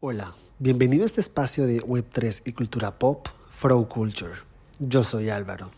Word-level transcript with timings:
Hola, 0.00 0.34
bienvenido 0.58 1.04
a 1.04 1.06
este 1.06 1.22
espacio 1.22 1.66
de 1.66 1.82
Web3 1.82 2.42
y 2.44 2.52
cultura 2.52 2.98
pop, 2.98 3.28
Flow 3.48 3.88
Culture. 3.88 4.34
Yo 4.78 5.02
soy 5.02 5.30
Álvaro. 5.30 5.70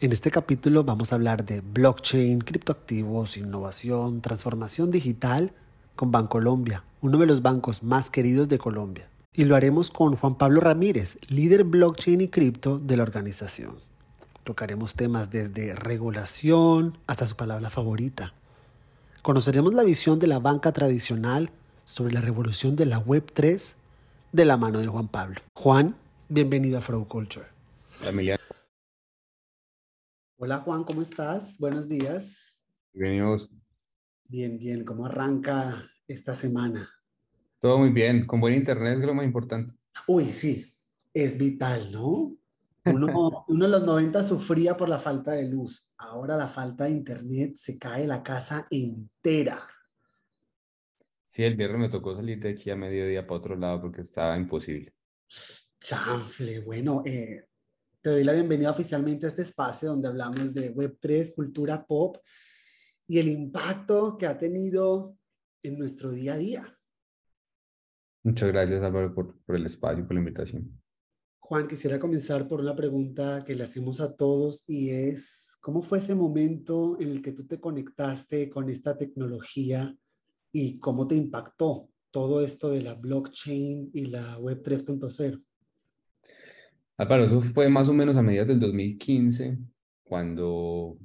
En 0.00 0.12
este 0.12 0.30
capítulo 0.30 0.84
vamos 0.84 1.10
a 1.10 1.16
hablar 1.16 1.44
de 1.44 1.62
blockchain, 1.62 2.38
criptoactivos, 2.38 3.36
innovación, 3.36 4.20
transformación 4.20 4.92
digital 4.92 5.50
con 5.96 6.12
Bancolombia, 6.12 6.84
uno 7.02 7.18
de 7.18 7.26
los 7.26 7.42
bancos 7.42 7.82
más 7.82 8.08
queridos 8.08 8.48
de 8.48 8.58
Colombia. 8.58 9.08
Y 9.32 9.46
lo 9.46 9.56
haremos 9.56 9.90
con 9.90 10.14
Juan 10.14 10.36
Pablo 10.36 10.60
Ramírez, 10.60 11.18
líder 11.28 11.64
blockchain 11.64 12.20
y 12.20 12.28
cripto 12.28 12.78
de 12.78 12.96
la 12.96 13.02
organización. 13.02 13.80
Tocaremos 14.44 14.94
temas 14.94 15.32
desde 15.32 15.74
regulación 15.74 16.98
hasta 17.08 17.26
su 17.26 17.34
palabra 17.34 17.68
favorita. 17.68 18.32
Conoceremos 19.22 19.74
la 19.74 19.82
visión 19.82 20.20
de 20.20 20.28
la 20.28 20.38
banca 20.38 20.70
tradicional 20.70 21.50
sobre 21.86 22.12
la 22.12 22.20
revolución 22.20 22.74
de 22.74 22.84
la 22.84 22.98
Web 22.98 23.30
3 23.32 23.76
de 24.32 24.44
la 24.44 24.56
mano 24.56 24.80
de 24.80 24.88
Juan 24.88 25.06
Pablo. 25.06 25.36
Juan, 25.54 25.94
bienvenido 26.28 26.78
a 26.78 26.80
Flow 26.80 27.06
Culture. 27.06 27.46
Hola, 28.02 28.38
Hola 30.36 30.58
Juan, 30.58 30.82
¿cómo 30.82 31.00
estás? 31.00 31.56
Buenos 31.60 31.88
días. 31.88 32.60
Bienvenidos. 32.92 33.48
Bien, 34.24 34.58
bien. 34.58 34.84
¿Cómo 34.84 35.06
arranca 35.06 35.88
esta 36.08 36.34
semana? 36.34 36.90
Todo 37.60 37.78
muy 37.78 37.90
bien. 37.90 38.26
Con 38.26 38.40
buen 38.40 38.54
internet 38.54 38.98
es 38.98 39.06
lo 39.06 39.14
más 39.14 39.24
importante. 39.24 39.72
Uy, 40.08 40.32
sí. 40.32 40.66
Es 41.14 41.38
vital, 41.38 41.92
¿no? 41.92 42.36
Uno, 42.84 43.44
uno 43.48 43.64
en 43.64 43.70
los 43.70 43.84
90 43.84 44.24
sufría 44.24 44.76
por 44.76 44.88
la 44.88 44.98
falta 44.98 45.32
de 45.32 45.48
luz. 45.48 45.94
Ahora 45.96 46.36
la 46.36 46.48
falta 46.48 46.84
de 46.84 46.90
internet 46.90 47.54
se 47.54 47.78
cae 47.78 48.08
la 48.08 48.24
casa 48.24 48.66
entera. 48.70 49.68
Sí, 51.36 51.44
el 51.44 51.54
viernes 51.54 51.78
me 51.78 51.88
tocó 51.90 52.16
salir 52.16 52.40
de 52.40 52.48
aquí 52.48 52.70
a 52.70 52.76
mediodía 52.76 53.26
para 53.26 53.36
otro 53.36 53.56
lado 53.56 53.82
porque 53.82 54.00
estaba 54.00 54.38
imposible. 54.38 54.94
Chanfle, 55.78 56.60
bueno, 56.60 57.02
eh, 57.04 57.44
te 58.00 58.08
doy 58.08 58.24
la 58.24 58.32
bienvenida 58.32 58.70
oficialmente 58.70 59.26
a 59.26 59.28
este 59.28 59.42
espacio 59.42 59.90
donde 59.90 60.08
hablamos 60.08 60.54
de 60.54 60.74
Web3, 60.74 61.34
cultura 61.34 61.84
pop 61.84 62.16
y 63.06 63.18
el 63.18 63.28
impacto 63.28 64.16
que 64.16 64.26
ha 64.26 64.38
tenido 64.38 65.18
en 65.62 65.78
nuestro 65.78 66.10
día 66.10 66.32
a 66.32 66.38
día. 66.38 66.78
Muchas 68.24 68.48
gracias 68.48 68.82
Álvaro 68.82 69.14
por, 69.14 69.38
por 69.44 69.56
el 69.56 69.66
espacio 69.66 70.04
y 70.04 70.06
por 70.06 70.14
la 70.14 70.20
invitación. 70.20 70.82
Juan, 71.38 71.68
quisiera 71.68 71.98
comenzar 71.98 72.48
por 72.48 72.62
una 72.62 72.74
pregunta 72.74 73.44
que 73.46 73.54
le 73.54 73.64
hacemos 73.64 74.00
a 74.00 74.16
todos 74.16 74.64
y 74.66 74.88
es, 74.88 75.58
¿cómo 75.60 75.82
fue 75.82 75.98
ese 75.98 76.14
momento 76.14 76.96
en 76.98 77.10
el 77.10 77.20
que 77.20 77.32
tú 77.32 77.46
te 77.46 77.60
conectaste 77.60 78.48
con 78.48 78.70
esta 78.70 78.96
tecnología 78.96 79.94
y 80.52 80.78
cómo 80.78 81.06
te 81.06 81.14
impactó 81.14 81.88
todo 82.10 82.42
esto 82.42 82.70
de 82.70 82.82
la 82.82 82.94
blockchain 82.94 83.90
y 83.92 84.06
la 84.06 84.38
web 84.38 84.62
3.0? 84.62 85.42
Álvaro, 86.98 87.24
eso 87.24 87.42
fue 87.42 87.68
más 87.68 87.88
o 87.88 87.92
menos 87.92 88.16
a 88.16 88.22
mediados 88.22 88.48
del 88.48 88.60
2015, 88.60 89.58
cuando 90.02 90.96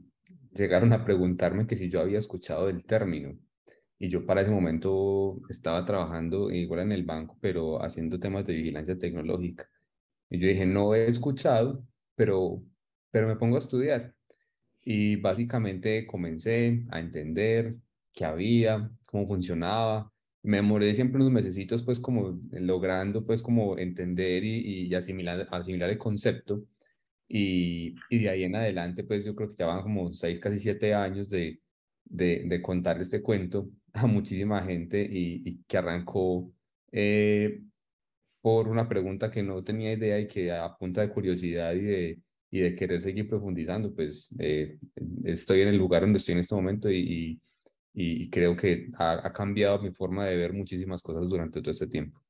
llegaron 0.53 0.94
a 0.94 1.03
preguntarme 1.03 1.67
que 1.67 1.75
si 1.75 1.89
yo 1.89 2.00
había 2.00 2.19
escuchado 2.19 2.67
del 2.67 2.86
término. 2.86 3.38
Y 4.00 4.09
yo 4.09 4.25
para 4.25 4.42
ese 4.42 4.52
momento 4.52 5.42
estaba 5.50 5.86
trabajando 5.86 6.50
igual 6.50 6.81
en 6.81 6.92
el 6.92 7.03
banco, 7.03 7.38
pero 7.42 7.84
haciendo 7.84 8.19
temas 8.19 8.45
de 8.45 8.53
vigilancia 8.53 8.97
tecnológica. 8.97 9.69
Y 10.30 10.39
yo 10.39 10.47
dije, 10.47 10.66
no 10.66 10.95
he 10.95 11.08
escuchado, 11.08 11.86
pero, 12.16 12.64
pero 13.12 13.28
me 13.28 13.36
pongo 13.36 13.58
a 13.58 13.59
estudiar. 13.59 14.16
Y 14.81 15.17
básicamente 15.17 16.08
comencé 16.08 16.86
a 16.89 17.00
entender 17.00 17.75
qué 18.13 18.25
había, 18.25 18.91
cómo 19.07 19.27
funcionaba. 19.27 20.11
Me 20.43 20.57
demoré 20.57 20.93
siempre 20.95 21.17
unos 21.21 21.31
mesecitos 21.31 21.83
pues 21.83 21.99
como 21.99 22.39
logrando 22.51 23.25
pues 23.25 23.41
como 23.43 23.77
entender 23.77 24.43
y, 24.43 24.87
y 24.87 24.95
asimilar, 24.95 25.47
asimilar 25.51 25.89
el 25.89 25.97
concepto. 25.97 26.63
Y, 27.27 27.95
y, 28.09 28.19
de 28.19 28.29
ahí 28.29 28.43
en 28.43 28.55
adelante 28.55 29.03
pues 29.05 29.23
yo 29.25 29.35
creo 29.35 29.49
que 29.49 29.55
ya 29.55 29.65
van 29.67 29.83
como 29.83 30.11
seis, 30.11 30.39
casi 30.39 30.59
siete 30.59 30.94
años 30.94 31.29
de, 31.29 31.61
de, 32.05 32.44
de 32.45 32.61
contar 32.61 33.00
este 33.01 33.21
cuento 33.21 33.69
a 33.94 34.07
muchísima 34.07 34.61
gente 34.63 35.01
y, 35.01 35.41
y 35.45 35.63
que 35.67 35.77
arrancó 35.77 36.51
eh, 36.91 37.61
por 38.41 38.67
una 38.67 38.88
pregunta 38.88 39.29
que 39.31 39.44
no 39.44 39.63
tenía 39.63 39.94
idea 39.94 40.19
y 40.19 40.27
que 40.27 40.51
a 40.51 40.75
punta 40.77 41.01
de 41.01 41.09
curiosidad 41.09 41.73
y 41.73 41.81
de, 41.81 42.21
y 42.50 42.59
de 42.61 42.75
querer 42.75 43.01
seguir 43.01 43.27
profundizando, 43.29 43.94
pues 43.94 44.33
eh, 44.39 44.77
estoy 45.23 45.61
en 45.61 45.69
el 45.69 45.77
lugar 45.77 46.01
donde 46.01 46.17
estoy 46.17 46.33
en 46.33 46.39
este 46.39 46.55
momento 46.55 46.91
y, 46.91 47.39
y, 47.94 48.29
creo 48.29 48.56
que 48.56 48.90
ha, 48.97 49.28
ha, 49.28 49.34
cambiado 49.34 49.81
mi 49.81 49.91
forma 49.91 50.25
de 50.25 50.38
ver 50.38 50.53
muchísimas 50.53 51.02
cosas 51.02 51.28
durante 51.28 51.62
todo 51.62 51.72
este 51.72 51.88
tiempo. 51.88 52.22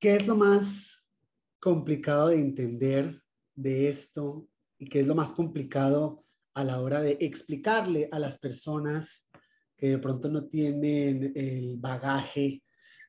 ¿Qué 0.00 0.16
es 0.16 0.26
lo 0.26 0.36
más 0.36 1.04
complicado 1.60 2.28
de 2.28 2.36
entender 2.36 3.22
de 3.54 3.88
esto 3.88 4.48
y 4.78 4.88
qué 4.88 5.00
es 5.00 5.06
lo 5.06 5.14
más 5.14 5.32
complicado 5.32 6.24
a 6.54 6.64
la 6.64 6.80
hora 6.80 7.02
de 7.02 7.18
explicarle 7.20 8.08
a 8.10 8.18
las 8.18 8.38
personas 8.38 9.26
que 9.76 9.90
de 9.90 9.98
pronto 9.98 10.28
no 10.28 10.46
tienen 10.46 11.32
el 11.36 11.76
bagaje 11.78 12.62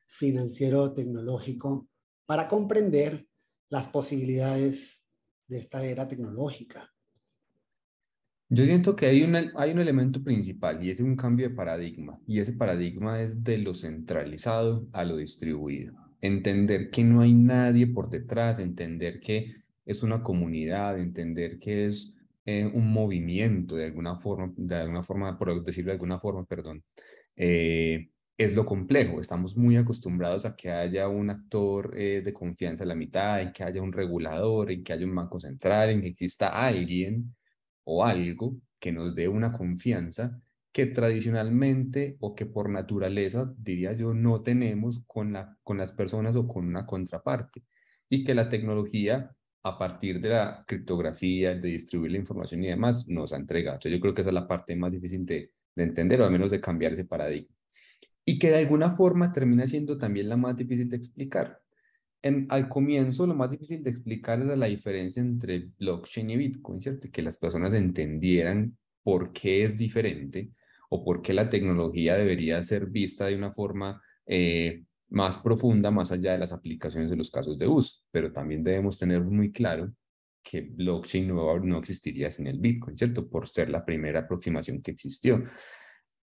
financiero 0.06 0.92
tecnológico 0.92 1.88
para 2.26 2.48
comprender 2.48 3.26
las 3.68 3.88
posibilidades 3.88 5.04
de 5.46 5.58
esta 5.58 5.84
era 5.84 6.06
tecnológica. 6.06 6.92
Yo 8.52 8.64
siento 8.64 8.96
que 8.96 9.06
hay, 9.06 9.22
una, 9.22 9.52
hay 9.54 9.70
un 9.70 9.78
elemento 9.78 10.24
principal 10.24 10.84
y 10.84 10.90
es 10.90 10.98
un 10.98 11.14
cambio 11.14 11.48
de 11.48 11.54
paradigma 11.54 12.18
y 12.26 12.40
ese 12.40 12.52
paradigma 12.52 13.22
es 13.22 13.44
de 13.44 13.58
lo 13.58 13.74
centralizado 13.74 14.88
a 14.92 15.04
lo 15.04 15.16
distribuido. 15.18 15.94
Entender 16.20 16.90
que 16.90 17.04
no 17.04 17.20
hay 17.20 17.32
nadie 17.32 17.86
por 17.86 18.10
detrás, 18.10 18.58
entender 18.58 19.20
que 19.20 19.54
es 19.84 20.02
una 20.02 20.24
comunidad, 20.24 20.98
entender 20.98 21.60
que 21.60 21.86
es 21.86 22.12
eh, 22.44 22.68
un 22.74 22.92
movimiento 22.92 23.76
de 23.76 23.84
alguna 23.84 24.16
forma, 24.16 24.52
de 24.56 24.74
alguna 24.74 25.04
forma, 25.04 25.38
por 25.38 25.62
decirlo 25.62 25.90
de 25.90 25.94
alguna 25.94 26.18
forma, 26.18 26.44
perdón, 26.44 26.82
eh, 27.36 28.10
es 28.36 28.52
lo 28.54 28.66
complejo. 28.66 29.20
Estamos 29.20 29.56
muy 29.56 29.76
acostumbrados 29.76 30.44
a 30.44 30.56
que 30.56 30.70
haya 30.72 31.06
un 31.08 31.30
actor 31.30 31.92
eh, 31.96 32.20
de 32.24 32.32
confianza 32.32 32.82
a 32.82 32.88
la 32.88 32.96
mitad, 32.96 33.42
en 33.42 33.52
que 33.52 33.62
haya 33.62 33.80
un 33.80 33.92
regulador, 33.92 34.72
en 34.72 34.82
que 34.82 34.92
haya 34.92 35.06
un 35.06 35.14
banco 35.14 35.38
central, 35.38 35.90
en 35.90 36.00
que 36.00 36.08
exista 36.08 36.48
alguien 36.48 37.32
o 37.84 38.04
algo 38.04 38.56
que 38.78 38.92
nos 38.92 39.14
dé 39.14 39.28
una 39.28 39.52
confianza 39.52 40.40
que 40.72 40.86
tradicionalmente 40.86 42.16
o 42.20 42.34
que 42.34 42.46
por 42.46 42.70
naturaleza, 42.70 43.52
diría 43.58 43.92
yo, 43.92 44.14
no 44.14 44.42
tenemos 44.42 45.02
con, 45.06 45.32
la, 45.32 45.56
con 45.62 45.78
las 45.78 45.92
personas 45.92 46.36
o 46.36 46.46
con 46.46 46.66
una 46.66 46.86
contraparte. 46.86 47.64
Y 48.08 48.24
que 48.24 48.34
la 48.34 48.48
tecnología, 48.48 49.34
a 49.62 49.78
partir 49.78 50.20
de 50.20 50.30
la 50.30 50.64
criptografía, 50.66 51.54
de 51.54 51.68
distribuir 51.68 52.12
la 52.12 52.18
información 52.18 52.62
y 52.64 52.68
demás, 52.68 53.08
nos 53.08 53.32
ha 53.32 53.36
entregado. 53.36 53.80
Yo 53.80 54.00
creo 54.00 54.14
que 54.14 54.22
esa 54.22 54.30
es 54.30 54.34
la 54.34 54.48
parte 54.48 54.76
más 54.76 54.92
difícil 54.92 55.26
de, 55.26 55.52
de 55.74 55.82
entender 55.82 56.20
o 56.20 56.24
al 56.24 56.32
menos 56.32 56.50
de 56.50 56.60
cambiar 56.60 56.92
ese 56.92 57.04
paradigma 57.04 57.54
y 58.24 58.38
que 58.38 58.50
de 58.50 58.58
alguna 58.58 58.96
forma 58.96 59.32
termina 59.32 59.66
siendo 59.66 59.98
también 59.98 60.28
la 60.28 60.36
más 60.36 60.56
difícil 60.56 60.88
de 60.88 60.96
explicar. 60.96 61.59
Al 62.22 62.68
comienzo 62.68 63.26
lo 63.26 63.34
más 63.34 63.50
difícil 63.50 63.82
de 63.82 63.90
explicar 63.90 64.40
era 64.42 64.54
la 64.54 64.66
diferencia 64.66 65.22
entre 65.22 65.70
blockchain 65.78 66.30
y 66.30 66.36
Bitcoin, 66.36 66.80
¿cierto? 66.80 67.08
Que 67.10 67.22
las 67.22 67.38
personas 67.38 67.72
entendieran 67.72 68.76
por 69.02 69.32
qué 69.32 69.64
es 69.64 69.76
diferente 69.76 70.50
o 70.90 71.02
por 71.02 71.22
qué 71.22 71.32
la 71.32 71.48
tecnología 71.48 72.16
debería 72.16 72.62
ser 72.62 72.86
vista 72.86 73.26
de 73.26 73.36
una 73.36 73.52
forma 73.52 74.02
eh, 74.26 74.84
más 75.08 75.38
profunda, 75.38 75.90
más 75.90 76.12
allá 76.12 76.32
de 76.32 76.38
las 76.38 76.52
aplicaciones 76.52 77.10
de 77.10 77.16
los 77.16 77.30
casos 77.30 77.56
de 77.56 77.66
uso. 77.66 78.00
Pero 78.10 78.32
también 78.32 78.62
debemos 78.62 78.98
tener 78.98 79.22
muy 79.22 79.50
claro 79.50 79.92
que 80.42 80.62
blockchain 80.62 81.28
no, 81.28 81.58
no 81.58 81.78
existiría 81.78 82.30
sin 82.30 82.46
el 82.46 82.58
Bitcoin, 82.58 82.98
¿cierto? 82.98 83.28
Por 83.28 83.48
ser 83.48 83.70
la 83.70 83.84
primera 83.84 84.20
aproximación 84.20 84.82
que 84.82 84.90
existió 84.90 85.42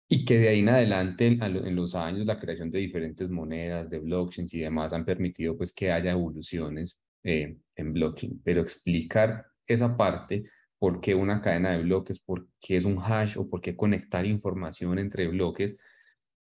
y 0.09 0.23
que 0.25 0.37
de 0.39 0.49
ahí 0.49 0.59
en 0.59 0.69
adelante, 0.69 1.27
en 1.27 1.75
los 1.75 1.95
años, 1.95 2.25
la 2.25 2.39
creación 2.39 2.71
de 2.71 2.79
diferentes 2.79 3.29
monedas, 3.29 3.89
de 3.89 3.99
blockchains 3.99 4.53
y 4.53 4.59
demás 4.59 4.93
han 4.93 5.05
permitido 5.05 5.57
pues 5.57 5.73
que 5.73 5.91
haya 5.91 6.11
evoluciones 6.11 6.99
eh, 7.23 7.57
en 7.75 7.93
blockchain. 7.93 8.41
Pero 8.43 8.61
explicar 8.61 9.45
esa 9.67 9.97
parte, 9.97 10.45
por 10.79 11.01
qué 11.01 11.13
una 11.15 11.41
cadena 11.41 11.71
de 11.71 11.83
bloques, 11.83 12.19
por 12.19 12.47
qué 12.59 12.77
es 12.77 12.85
un 12.85 12.99
hash 12.99 13.37
o 13.37 13.49
por 13.49 13.61
qué 13.61 13.75
conectar 13.75 14.25
información 14.25 14.97
entre 14.99 15.27
bloques, 15.27 15.77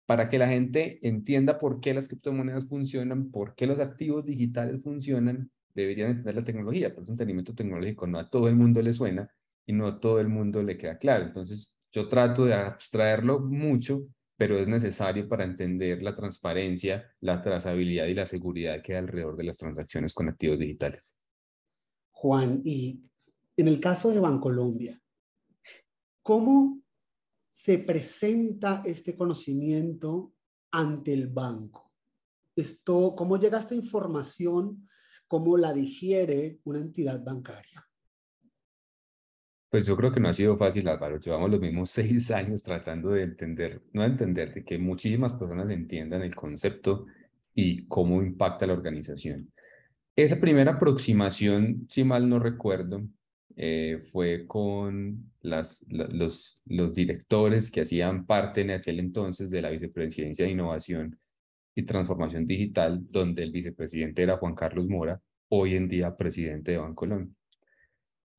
para 0.06 0.28
que 0.28 0.38
la 0.38 0.48
gente 0.48 1.06
entienda 1.06 1.58
por 1.58 1.80
qué 1.80 1.94
las 1.94 2.08
criptomonedas 2.08 2.66
funcionan, 2.66 3.30
por 3.30 3.54
qué 3.54 3.66
los 3.66 3.80
activos 3.80 4.24
digitales 4.24 4.82
funcionan, 4.82 5.50
deberían 5.74 6.10
entender 6.10 6.34
la 6.36 6.44
tecnología. 6.44 6.94
Por 6.94 7.04
eso, 7.04 7.12
entendimiento 7.12 7.54
tecnológico 7.54 8.06
no 8.06 8.18
a 8.18 8.30
todo 8.30 8.48
el 8.48 8.56
mundo 8.56 8.82
le 8.82 8.92
suena 8.92 9.28
y 9.66 9.72
no 9.72 9.86
a 9.86 10.00
todo 10.00 10.20
el 10.20 10.28
mundo 10.28 10.62
le 10.62 10.76
queda 10.76 10.98
claro. 10.98 11.24
Entonces, 11.24 11.79
yo 11.92 12.08
trato 12.08 12.44
de 12.44 12.54
abstraerlo 12.54 13.40
mucho, 13.40 14.06
pero 14.36 14.58
es 14.58 14.68
necesario 14.68 15.28
para 15.28 15.44
entender 15.44 16.02
la 16.02 16.16
transparencia, 16.16 17.12
la 17.20 17.42
trazabilidad 17.42 18.06
y 18.06 18.14
la 18.14 18.26
seguridad 18.26 18.82
que 18.82 18.92
hay 18.92 18.98
alrededor 18.98 19.36
de 19.36 19.44
las 19.44 19.58
transacciones 19.58 20.14
con 20.14 20.28
activos 20.28 20.58
digitales. 20.58 21.16
Juan, 22.10 22.62
y 22.64 23.02
en 23.56 23.68
el 23.68 23.80
caso 23.80 24.10
de 24.10 24.20
Bancolombia, 24.20 25.00
¿cómo 26.22 26.82
se 27.50 27.78
presenta 27.78 28.82
este 28.84 29.16
conocimiento 29.16 30.32
ante 30.70 31.12
el 31.12 31.28
banco? 31.28 31.90
esto, 32.60 33.14
cómo 33.16 33.38
llega 33.38 33.58
esta 33.58 33.74
información, 33.74 34.88
cómo 35.26 35.56
la 35.56 35.72
digiere 35.72 36.60
una 36.64 36.78
entidad 36.78 37.22
bancaria? 37.22 37.86
Pues 39.70 39.86
yo 39.86 39.96
creo 39.96 40.10
que 40.10 40.18
no 40.18 40.28
ha 40.28 40.32
sido 40.32 40.56
fácil, 40.56 40.88
Álvaro. 40.88 41.20
Llevamos 41.20 41.50
los 41.50 41.60
mismos 41.60 41.90
seis 41.90 42.30
años 42.30 42.62
tratando 42.62 43.10
de 43.10 43.22
entender, 43.22 43.80
no 43.92 44.02
de 44.02 44.08
entender, 44.08 44.52
de 44.52 44.64
que 44.64 44.78
muchísimas 44.78 45.34
personas 45.34 45.70
entiendan 45.70 46.22
el 46.22 46.34
concepto 46.34 47.06
y 47.54 47.86
cómo 47.86 48.22
impacta 48.22 48.66
la 48.66 48.72
organización. 48.74 49.52
Esa 50.16 50.40
primera 50.40 50.72
aproximación, 50.72 51.86
si 51.88 52.04
mal 52.04 52.28
no 52.28 52.40
recuerdo, 52.40 53.02
eh, 53.56 54.00
fue 54.12 54.46
con 54.46 55.32
las, 55.40 55.84
los, 55.88 56.60
los 56.66 56.94
directores 56.94 57.70
que 57.70 57.82
hacían 57.82 58.26
parte 58.26 58.62
en 58.62 58.70
aquel 58.70 58.98
entonces 58.98 59.50
de 59.50 59.62
la 59.62 59.70
Vicepresidencia 59.70 60.44
de 60.44 60.52
Innovación 60.52 61.18
y 61.74 61.84
Transformación 61.84 62.46
Digital, 62.46 63.06
donde 63.10 63.44
el 63.44 63.52
vicepresidente 63.52 64.22
era 64.22 64.36
Juan 64.38 64.54
Carlos 64.54 64.88
Mora, 64.88 65.20
hoy 65.48 65.76
en 65.76 65.88
día 65.88 66.16
presidente 66.16 66.72
de 66.72 66.78
Bancolombia. 66.78 67.39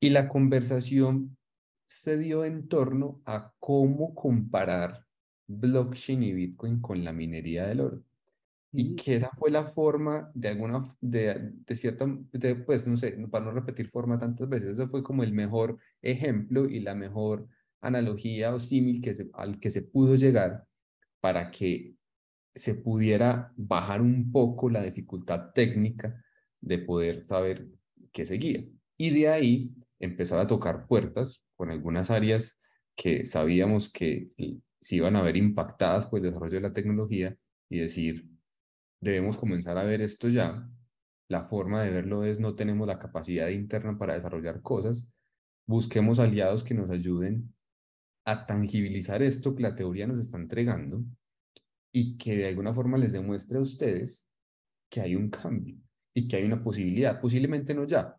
Y 0.01 0.09
la 0.09 0.27
conversación 0.27 1.37
se 1.85 2.17
dio 2.17 2.43
en 2.43 2.67
torno 2.67 3.21
a 3.23 3.53
cómo 3.59 4.15
comparar 4.15 5.05
blockchain 5.47 6.23
y 6.23 6.33
Bitcoin 6.33 6.81
con 6.81 7.03
la 7.03 7.13
minería 7.13 7.67
del 7.67 7.81
oro. 7.81 8.03
Y 8.73 8.95
que 8.95 9.17
esa 9.17 9.29
fue 9.37 9.51
la 9.51 9.63
forma 9.63 10.31
de 10.33 10.47
alguna, 10.47 10.81
de, 11.01 11.51
de 11.67 11.75
cierta, 11.75 12.07
pues 12.65 12.87
no 12.87 12.97
sé, 12.97 13.11
para 13.29 13.45
no 13.45 13.51
repetir 13.51 13.89
forma 13.89 14.17
tantas 14.17 14.49
veces, 14.49 14.69
ese 14.69 14.87
fue 14.87 15.03
como 15.03 15.23
el 15.23 15.33
mejor 15.33 15.77
ejemplo 16.01 16.65
y 16.65 16.79
la 16.79 16.95
mejor 16.95 17.47
analogía 17.81 18.55
o 18.55 18.59
símil 18.59 19.01
que 19.01 19.13
al 19.33 19.59
que 19.59 19.69
se 19.69 19.83
pudo 19.83 20.15
llegar 20.15 20.65
para 21.19 21.51
que 21.51 21.95
se 22.55 22.75
pudiera 22.75 23.53
bajar 23.55 24.01
un 24.01 24.31
poco 24.31 24.69
la 24.69 24.81
dificultad 24.81 25.51
técnica 25.53 26.23
de 26.59 26.79
poder 26.79 27.27
saber 27.27 27.67
qué 28.11 28.25
seguía. 28.25 28.63
Y 28.97 29.09
de 29.11 29.29
ahí 29.29 29.75
empezar 30.01 30.39
a 30.39 30.47
tocar 30.47 30.87
puertas 30.87 31.43
con 31.55 31.71
algunas 31.71 32.11
áreas 32.11 32.59
que 32.95 33.25
sabíamos 33.25 33.91
que 33.91 34.25
se 34.79 34.95
iban 34.95 35.15
a 35.15 35.21
ver 35.21 35.37
impactadas 35.37 36.05
por 36.07 36.19
el 36.19 36.25
desarrollo 36.25 36.55
de 36.55 36.61
la 36.61 36.73
tecnología 36.73 37.37
y 37.69 37.79
decir, 37.79 38.27
debemos 38.99 39.37
comenzar 39.37 39.77
a 39.77 39.83
ver 39.83 40.01
esto 40.01 40.27
ya. 40.27 40.67
La 41.29 41.45
forma 41.45 41.83
de 41.83 41.91
verlo 41.91 42.25
es 42.25 42.39
no 42.39 42.55
tenemos 42.55 42.87
la 42.87 42.99
capacidad 42.99 43.47
interna 43.49 43.97
para 43.97 44.15
desarrollar 44.15 44.61
cosas. 44.61 45.07
Busquemos 45.65 46.19
aliados 46.19 46.63
que 46.63 46.73
nos 46.73 46.89
ayuden 46.89 47.53
a 48.25 48.45
tangibilizar 48.45 49.21
esto 49.21 49.55
que 49.55 49.63
la 49.63 49.75
teoría 49.75 50.07
nos 50.07 50.19
está 50.19 50.37
entregando 50.37 51.03
y 51.93 52.17
que 52.17 52.35
de 52.37 52.47
alguna 52.47 52.73
forma 52.73 52.97
les 52.97 53.11
demuestre 53.11 53.57
a 53.57 53.61
ustedes 53.61 54.27
que 54.89 55.01
hay 55.01 55.15
un 55.15 55.29
cambio 55.29 55.77
y 56.13 56.27
que 56.27 56.37
hay 56.37 56.43
una 56.43 56.61
posibilidad, 56.61 57.21
posiblemente 57.21 57.73
no 57.73 57.85
ya, 57.85 58.17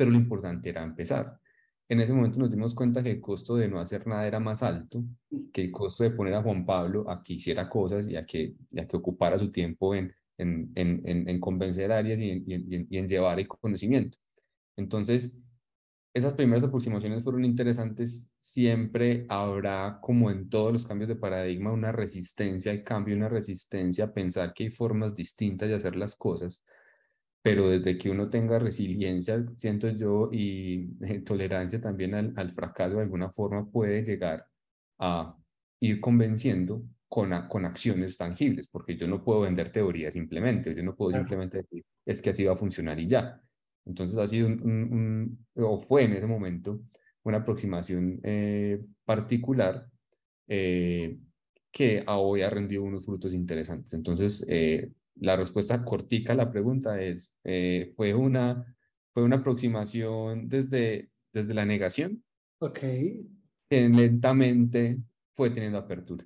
pero 0.00 0.12
lo 0.12 0.16
importante 0.16 0.70
era 0.70 0.82
empezar. 0.82 1.38
En 1.86 2.00
ese 2.00 2.14
momento 2.14 2.38
nos 2.38 2.50
dimos 2.50 2.74
cuenta 2.74 3.02
que 3.02 3.10
el 3.10 3.20
costo 3.20 3.54
de 3.54 3.68
no 3.68 3.78
hacer 3.78 4.06
nada 4.06 4.26
era 4.26 4.40
más 4.40 4.62
alto 4.62 5.04
que 5.52 5.60
el 5.60 5.70
costo 5.70 6.04
de 6.04 6.10
poner 6.12 6.32
a 6.32 6.42
Juan 6.42 6.64
Pablo 6.64 7.04
a 7.10 7.22
que 7.22 7.34
hiciera 7.34 7.68
cosas 7.68 8.08
y 8.08 8.16
a 8.16 8.24
que, 8.24 8.54
y 8.70 8.86
que 8.86 8.96
ocupara 8.96 9.38
su 9.38 9.50
tiempo 9.50 9.94
en, 9.94 10.10
en, 10.38 10.72
en, 10.74 11.28
en 11.28 11.38
convencer 11.38 11.92
áreas 11.92 12.18
y, 12.18 12.42
y 12.46 12.96
en 12.96 13.08
llevar 13.08 13.40
el 13.40 13.46
conocimiento. 13.46 14.16
Entonces, 14.74 15.34
esas 16.14 16.32
primeras 16.32 16.64
aproximaciones 16.64 17.22
fueron 17.22 17.44
interesantes. 17.44 18.32
Siempre 18.38 19.26
habrá, 19.28 19.98
como 20.00 20.30
en 20.30 20.48
todos 20.48 20.72
los 20.72 20.86
cambios 20.86 21.08
de 21.08 21.16
paradigma, 21.16 21.72
una 21.72 21.92
resistencia 21.92 22.72
al 22.72 22.82
cambio, 22.82 23.16
una 23.16 23.28
resistencia 23.28 24.06
a 24.06 24.14
pensar 24.14 24.54
que 24.54 24.64
hay 24.64 24.70
formas 24.70 25.14
distintas 25.14 25.68
de 25.68 25.74
hacer 25.74 25.94
las 25.94 26.16
cosas. 26.16 26.64
Pero 27.42 27.70
desde 27.70 27.96
que 27.96 28.10
uno 28.10 28.28
tenga 28.28 28.58
resiliencia, 28.58 29.44
siento 29.56 29.88
yo, 29.90 30.28
y 30.32 30.90
eh, 31.02 31.20
tolerancia 31.24 31.80
también 31.80 32.14
al, 32.14 32.34
al, 32.36 32.52
fracaso 32.52 32.96
de 32.96 33.02
alguna 33.02 33.30
forma, 33.30 33.68
puede 33.70 34.04
llegar 34.04 34.46
a 34.98 35.36
ir 35.80 36.00
convenciendo 36.00 36.82
con, 37.08 37.30
con 37.48 37.64
acciones 37.64 38.16
tangibles, 38.16 38.68
porque 38.68 38.96
yo 38.96 39.08
no 39.08 39.24
puedo 39.24 39.40
vender 39.40 39.72
teoría 39.72 40.10
simplemente, 40.10 40.74
yo 40.74 40.82
no 40.82 40.94
puedo 40.94 41.12
simplemente 41.12 41.58
decir, 41.58 41.84
es 42.04 42.22
que 42.22 42.30
así 42.30 42.44
va 42.44 42.52
a 42.52 42.56
funcionar 42.56 43.00
y 43.00 43.06
ya 43.06 43.40
entonces 43.86 44.18
ha 44.18 44.26
sido 44.26 44.46
un, 44.48 45.46
o 45.54 45.78
fue 45.78 46.04
en 46.04 46.12
ese 46.12 46.26
momento, 46.26 46.80
una 47.24 47.38
aproximación 47.38 48.20
eh, 48.22 48.80
particular 49.04 49.86
eh, 50.48 51.18
que 51.70 52.04
hoy 52.06 52.42
ha 52.42 52.50
rendido 52.50 52.82
unos 52.82 53.04
frutos 53.04 53.34
interesantes. 53.34 53.92
Entonces, 53.92 54.44
eh, 54.48 54.90
la 55.20 55.36
respuesta 55.36 55.84
cortica 55.84 56.32
a 56.32 56.36
la 56.36 56.50
pregunta 56.50 57.00
es, 57.00 57.32
fue, 57.96 58.14
una, 58.14 58.76
fue 59.12 59.22
una 59.22 59.36
aproximación 59.36 60.48
desde, 60.48 61.10
desde 61.32 61.54
la 61.54 61.64
negación. 61.64 62.22
Ok. 62.60 62.78
Que 62.78 63.88
lentamente 63.88 64.98
fue 65.32 65.50
teniendo 65.50 65.78
apertura. 65.78 66.24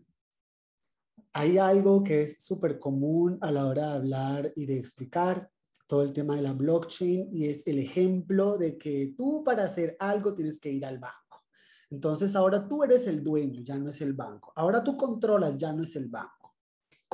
Hay 1.32 1.58
algo 1.58 2.02
que 2.04 2.22
es 2.22 2.36
súper 2.38 2.78
común 2.78 3.38
a 3.40 3.50
la 3.50 3.66
hora 3.66 3.88
de 3.88 3.92
hablar 3.94 4.52
y 4.54 4.66
de 4.66 4.78
explicar 4.78 5.50
todo 5.86 6.02
el 6.02 6.12
tema 6.12 6.36
de 6.36 6.42
la 6.42 6.52
blockchain 6.52 7.28
y 7.32 7.46
es 7.46 7.66
el 7.66 7.78
ejemplo 7.78 8.56
de 8.56 8.78
que 8.78 9.14
tú 9.16 9.42
para 9.44 9.64
hacer 9.64 9.96
algo 9.98 10.32
tienes 10.34 10.60
que 10.60 10.72
ir 10.72 10.84
al 10.84 10.98
banco. 10.98 11.44
Entonces 11.90 12.34
ahora 12.34 12.66
tú 12.66 12.82
eres 12.82 13.06
el 13.06 13.22
dueño, 13.22 13.60
ya 13.62 13.78
no 13.78 13.90
es 13.90 14.00
el 14.00 14.14
banco. 14.14 14.52
Ahora 14.56 14.82
tú 14.82 14.96
controlas, 14.96 15.56
ya 15.56 15.72
no 15.72 15.82
es 15.82 15.94
el 15.96 16.08
banco. 16.08 16.43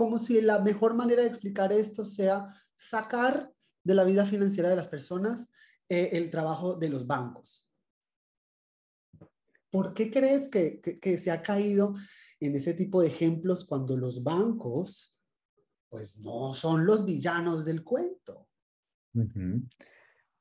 Como 0.00 0.16
si 0.16 0.40
la 0.40 0.60
mejor 0.60 0.94
manera 0.94 1.20
de 1.20 1.28
explicar 1.28 1.74
esto 1.74 2.04
sea 2.04 2.54
sacar 2.74 3.52
de 3.84 3.94
la 3.94 4.02
vida 4.04 4.24
financiera 4.24 4.70
de 4.70 4.76
las 4.76 4.88
personas 4.88 5.46
eh, 5.90 6.08
el 6.14 6.30
trabajo 6.30 6.74
de 6.74 6.88
los 6.88 7.06
bancos. 7.06 7.68
¿Por 9.68 9.92
qué 9.92 10.10
crees 10.10 10.48
que, 10.48 11.18
se 11.18 11.30
ha 11.30 11.42
caído 11.42 11.96
en 12.40 12.56
ese 12.56 12.72
tipo 12.72 13.02
de 13.02 13.08
ejemplos 13.08 13.66
cuando 13.66 13.94
los 13.94 14.22
bancos 14.24 15.14
pues 15.90 16.16
no 16.20 16.54
son 16.54 16.86
los 16.86 17.04
villanos 17.04 17.66
del 17.66 17.84
cuento? 17.84 18.48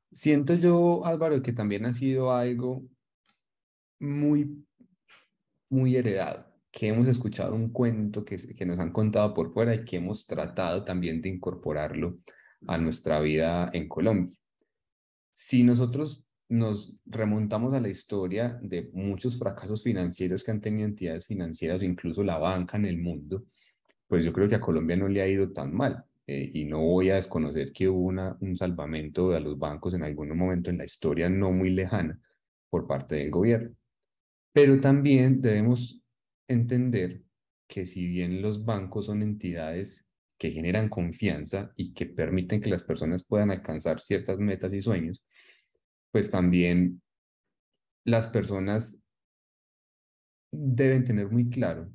Siento 0.10 0.54
yo, 0.54 1.06
Álvaro, 1.06 1.42
que 1.42 1.52
también 1.52 1.86
ha 1.86 1.92
sido 1.92 2.32
algo 2.32 2.82
muy, 4.00 4.66
muy 5.70 5.98
heredado, 5.98 6.49
que 6.72 6.88
hemos 6.88 7.08
escuchado 7.08 7.56
un 7.56 7.72
cuento 7.72 8.24
que, 8.24 8.38
nos 8.66 8.80
han 8.80 8.92
contado 8.92 9.34
por 9.34 9.52
fuera 9.54 9.74
y 9.76 9.86
que 9.86 9.98
hemos 9.98 10.28
tratado 10.28 10.84
también 10.84 11.22
de 11.22 11.30
incorporarlo 11.30 12.20
a 12.68 12.78
nuestra 12.78 13.20
vida 13.20 13.70
en 13.74 13.88
Colombia. 13.88 14.36
Si 15.32 15.64
nosotros 15.64 16.24
nos 16.50 16.96
remontamos 17.06 17.74
a 17.74 17.80
la 17.80 17.90
historia 17.90 18.60
de 18.62 18.90
muchos 18.94 19.38
fracasos 19.38 19.84
financieros 19.84 20.44
que 20.44 20.52
han 20.52 20.62
tenido 20.62 20.88
entidades 20.88 21.26
financieras 21.26 21.82
o 21.82 21.86
incluso 21.86 22.24
la 22.24 22.38
banca 22.38 22.78
en 22.78 22.86
el 22.86 22.98
mundo, 22.98 23.46
pues 24.08 24.24
yo 24.24 24.34
creo 24.34 24.50
que 24.50 24.56
a 24.56 24.62
Colombia 24.62 24.98
no 24.98 25.08
le 25.08 25.22
ha 25.22 25.28
ido 25.28 25.52
tan 25.52 25.74
mal. 25.74 26.04
Eh, 26.32 26.48
y 26.54 26.66
no 26.66 26.82
voy 26.82 27.10
a 27.10 27.16
desconocer 27.16 27.74
que 27.74 27.90
hubo 27.90 28.14
un 28.40 28.56
salvamento 28.56 29.32
a 29.32 29.40
los 29.40 29.58
bancos 29.58 29.96
en 29.96 30.04
algún 30.04 30.38
momento 30.38 30.70
en 30.70 30.78
la 30.78 30.86
historia 30.86 31.28
no 31.28 31.52
muy 31.52 31.72
lejana 31.72 32.20
por 32.70 32.86
parte 32.86 33.16
del 33.16 33.32
gobierno. 33.32 33.76
Pero 34.54 34.80
también 34.80 35.42
debemos 35.42 36.04
entender 36.50 37.24
que 37.68 37.86
si 37.86 38.08
bien 38.08 38.42
los 38.42 38.66
bancos 38.66 39.06
son 39.06 39.22
entidades 39.22 40.06
que 40.38 40.52
generan 40.52 40.90
confianza 40.90 41.72
y 41.76 41.94
que 41.94 42.06
permiten 42.06 42.62
que 42.62 42.70
las 42.70 42.84
personas 42.84 43.24
puedan 43.24 43.52
alcanzar 43.52 44.00
ciertas 44.00 44.40
metas 44.40 44.74
y 44.74 44.82
sueños, 44.82 45.24
pues 46.12 46.32
también 46.32 47.02
las 48.06 48.28
personas 48.28 49.00
deben 50.52 51.04
tener 51.04 51.30
muy 51.30 51.50
claro 51.50 51.92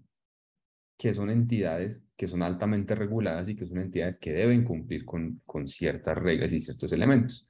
que 0.97 1.13
son 1.13 1.31
entidades 1.31 2.05
que 2.17 2.29
son 2.29 2.43
altamente 2.43 2.95
reguladas 2.95 3.49
y 3.49 3.57
que 3.57 3.67
son 3.67 3.79
entidades 3.79 4.19
que 4.19 4.33
deben 4.33 4.63
cumplir 4.65 5.05
con, 5.05 5.43
con 5.45 5.67
ciertas 5.67 6.17
reglas 6.17 6.53
y 6.53 6.61
ciertos 6.61 6.93
elementos. 6.93 7.49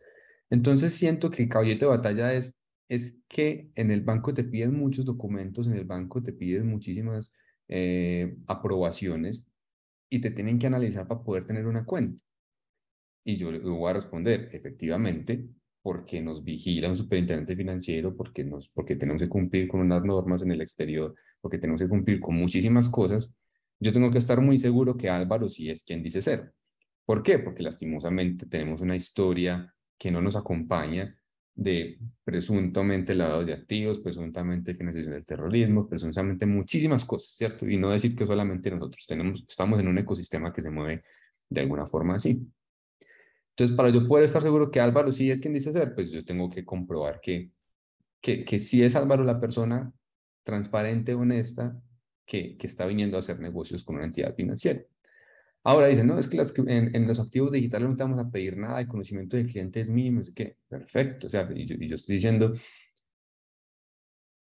Entonces 0.49 0.95
siento 0.95 1.31
que 1.31 1.43
el 1.43 1.49
caballito 1.49 1.87
de 1.87 1.97
batalla 1.97 2.33
es, 2.33 2.55
es 2.89 3.23
que 3.29 3.71
en 3.75 3.91
el 3.91 4.03
banco 4.03 4.35
te 4.35 4.45
piden 4.45 4.75
muchos 4.75 5.05
documentos, 5.05 5.67
en 5.67 5.75
el 5.75 5.85
banco 5.85 6.23
te 6.23 6.33
piden 6.33 6.67
muchísimas 6.67 7.33
eh, 7.69 8.37
aprobaciones 8.47 9.47
y 10.11 10.21
te 10.21 10.31
tienen 10.31 10.59
que 10.59 10.67
analizar 10.67 11.09
para 11.09 11.23
poder 11.23 11.45
tener 11.45 11.67
una 11.67 11.85
cuenta. 11.85 12.23
Y 13.25 13.37
yo 13.37 13.51
le 13.51 13.59
voy 13.59 13.91
a 13.91 13.95
responder, 13.95 14.49
efectivamente, 14.53 15.49
porque 15.83 16.21
nos 16.21 16.45
vigila 16.45 16.91
un 16.91 16.97
superintendente 16.97 17.57
financiero, 17.57 18.15
porque, 18.17 18.45
nos, 18.45 18.69
porque 18.69 18.97
tenemos 18.97 19.23
que 19.23 19.29
cumplir 19.29 19.69
con 19.69 19.81
unas 19.81 20.03
normas 20.05 20.43
en 20.43 20.53
el 20.53 20.61
exterior, 20.61 21.15
porque 21.41 21.59
tenemos 21.59 21.81
que 21.81 21.89
cumplir 21.89 22.21
con 22.21 22.37
muchísimas 22.37 22.89
cosas, 22.89 23.35
yo 23.81 23.93
tengo 23.93 24.11
que 24.11 24.19
estar 24.19 24.41
muy 24.41 24.59
seguro 24.59 24.97
que 24.97 25.11
Álvaro 25.11 25.49
sí 25.49 25.71
es 25.71 25.85
quien 25.85 26.03
dice 26.03 26.23
ser. 26.23 26.53
¿Por 27.05 27.23
qué? 27.23 27.39
Porque 27.39 27.63
lastimosamente 27.63 28.47
tenemos 28.47 28.81
una 28.81 28.97
historia 28.97 29.75
que 29.99 30.11
no 30.11 30.23
nos 30.23 30.37
acompaña 30.37 31.19
de 31.55 31.99
presuntamente 32.25 33.15
lavado 33.15 33.45
de 33.45 33.53
activos, 33.53 34.01
presuntamente 34.01 34.75
financiación 34.75 35.13
del 35.13 35.25
terrorismo, 35.25 35.89
presuntamente 35.89 36.47
muchísimas 36.47 37.05
cosas, 37.05 37.37
¿cierto? 37.37 37.69
Y 37.69 37.77
no 37.77 37.91
decir 37.91 38.17
que 38.17 38.27
solamente 38.27 38.71
nosotros 38.71 39.07
tenemos, 39.07 39.45
estamos 39.49 39.79
en 39.81 39.89
un 39.89 39.99
ecosistema 39.99 40.53
que 40.53 40.63
se 40.63 40.71
mueve 40.71 41.05
de 41.49 41.61
alguna 41.61 41.87
forma 41.87 42.17
así. 42.17 42.47
Entonces, 43.51 43.77
para 43.77 43.91
yo 43.91 44.09
poder 44.09 44.25
estar 44.25 44.43
seguro 44.43 44.71
que 44.71 44.81
Álvaro 44.81 45.13
sí 45.13 45.31
es 45.31 45.41
quien 45.41 45.55
dice 45.55 45.73
ser, 45.73 45.95
pues 45.95 46.11
yo 46.11 46.25
tengo 46.25 46.51
que 46.51 46.65
comprobar 46.65 47.21
que, 47.21 47.51
que, 48.21 48.45
que 48.45 48.59
sí 48.59 48.83
es 48.83 48.97
Álvaro 48.97 49.23
la 49.23 49.41
persona 49.41 49.93
transparente, 50.43 51.15
honesta, 51.15 51.81
que, 52.27 52.57
que 52.57 52.67
está 52.67 52.85
viniendo 52.87 53.17
a 53.17 53.21
hacer 53.21 53.39
negocios 53.39 53.85
con 53.85 53.97
una 53.97 54.07
entidad 54.07 54.35
financiera. 54.35 54.83
Ahora 55.65 55.87
dicen, 55.89 56.07
no, 56.07 56.19
es 56.19 56.29
que 56.29 56.63
en, 56.67 57.07
los 57.07 57.19
activos 57.19 57.51
digitales 57.51 57.89
no 57.89 57.97
te 57.97 58.03
vamos 58.03 58.19
a 58.19 58.31
pedir 58.31 58.57
nada, 58.57 58.81
el 58.81 58.87
conocimiento 58.87 59.37
del 59.37 59.47
cliente 59.47 59.81
es 59.81 59.91
mínimo, 59.91 60.21
es 60.21 60.31
que 60.31 60.59
perfecto, 60.69 61.27
o 61.27 61.31
sea, 61.31 61.49
y 61.55 61.65
yo, 61.65 61.77
y 61.81 61.89
yo 61.89 61.95
estoy 61.95 62.17
diciendo, 62.17 62.55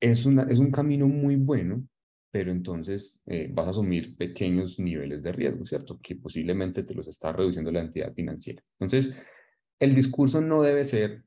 es, 0.00 0.26
una, 0.26 0.42
es 0.44 0.58
un 0.58 0.72
camino 0.72 1.06
muy 1.06 1.36
bueno, 1.36 1.86
pero 2.32 2.50
entonces 2.50 3.22
eh, 3.26 3.48
vas 3.52 3.68
a 3.68 3.70
asumir 3.70 4.16
pequeños 4.16 4.80
niveles 4.80 5.22
de 5.22 5.32
riesgo, 5.32 5.64
¿cierto? 5.64 6.00
Que 6.02 6.16
posiblemente 6.16 6.82
te 6.82 6.94
los 6.94 7.06
está 7.06 7.32
reduciendo 7.32 7.70
la 7.70 7.82
entidad 7.82 8.12
financiera. 8.14 8.62
Entonces, 8.80 9.14
el 9.78 9.94
discurso 9.94 10.40
no 10.40 10.62
debe 10.62 10.82
ser 10.84 11.22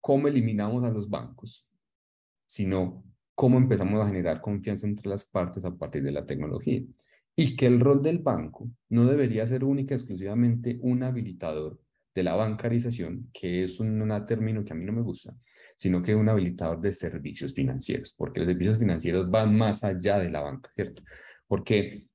cómo 0.00 0.28
eliminamos 0.28 0.84
a 0.84 0.90
los 0.90 1.10
bancos, 1.10 1.66
sino 2.46 3.04
cómo 3.34 3.58
empezamos 3.58 4.00
a 4.00 4.06
generar 4.06 4.40
confianza 4.40 4.86
entre 4.86 5.10
las 5.10 5.26
partes 5.26 5.64
a 5.64 5.76
partir 5.76 6.02
de 6.04 6.12
la 6.12 6.24
tecnología. 6.24 6.82
Y 7.36 7.54
que 7.54 7.66
el 7.66 7.80
rol 7.80 8.02
del 8.02 8.18
banco 8.18 8.70
no 8.88 9.04
debería 9.04 9.46
ser 9.46 9.62
única 9.62 9.94
exclusivamente 9.94 10.78
un 10.80 11.02
habilitador 11.02 11.78
de 12.16 12.22
la 12.22 12.34
bancarización, 12.34 13.28
que 13.32 13.64
es 13.64 13.78
un, 13.78 14.10
término 14.26 14.64
que 14.64 14.72
a 14.72 14.76
mí 14.76 14.86
no 14.86 14.92
me 14.92 15.02
gusta, 15.02 15.36
sino 15.76 16.02
que 16.02 16.14
un 16.14 16.30
habilitador 16.30 16.80
de 16.80 16.90
servicios 16.90 17.52
financieros, 17.52 18.14
porque 18.16 18.40
los 18.40 18.48
servicios 18.48 18.78
financieros 18.78 19.30
van 19.30 19.54
más 19.54 19.84
allá 19.84 20.18
de 20.18 20.30
la 20.30 20.40
banca, 20.40 20.70
¿cierto? 20.74 21.02
Porque 21.46 22.06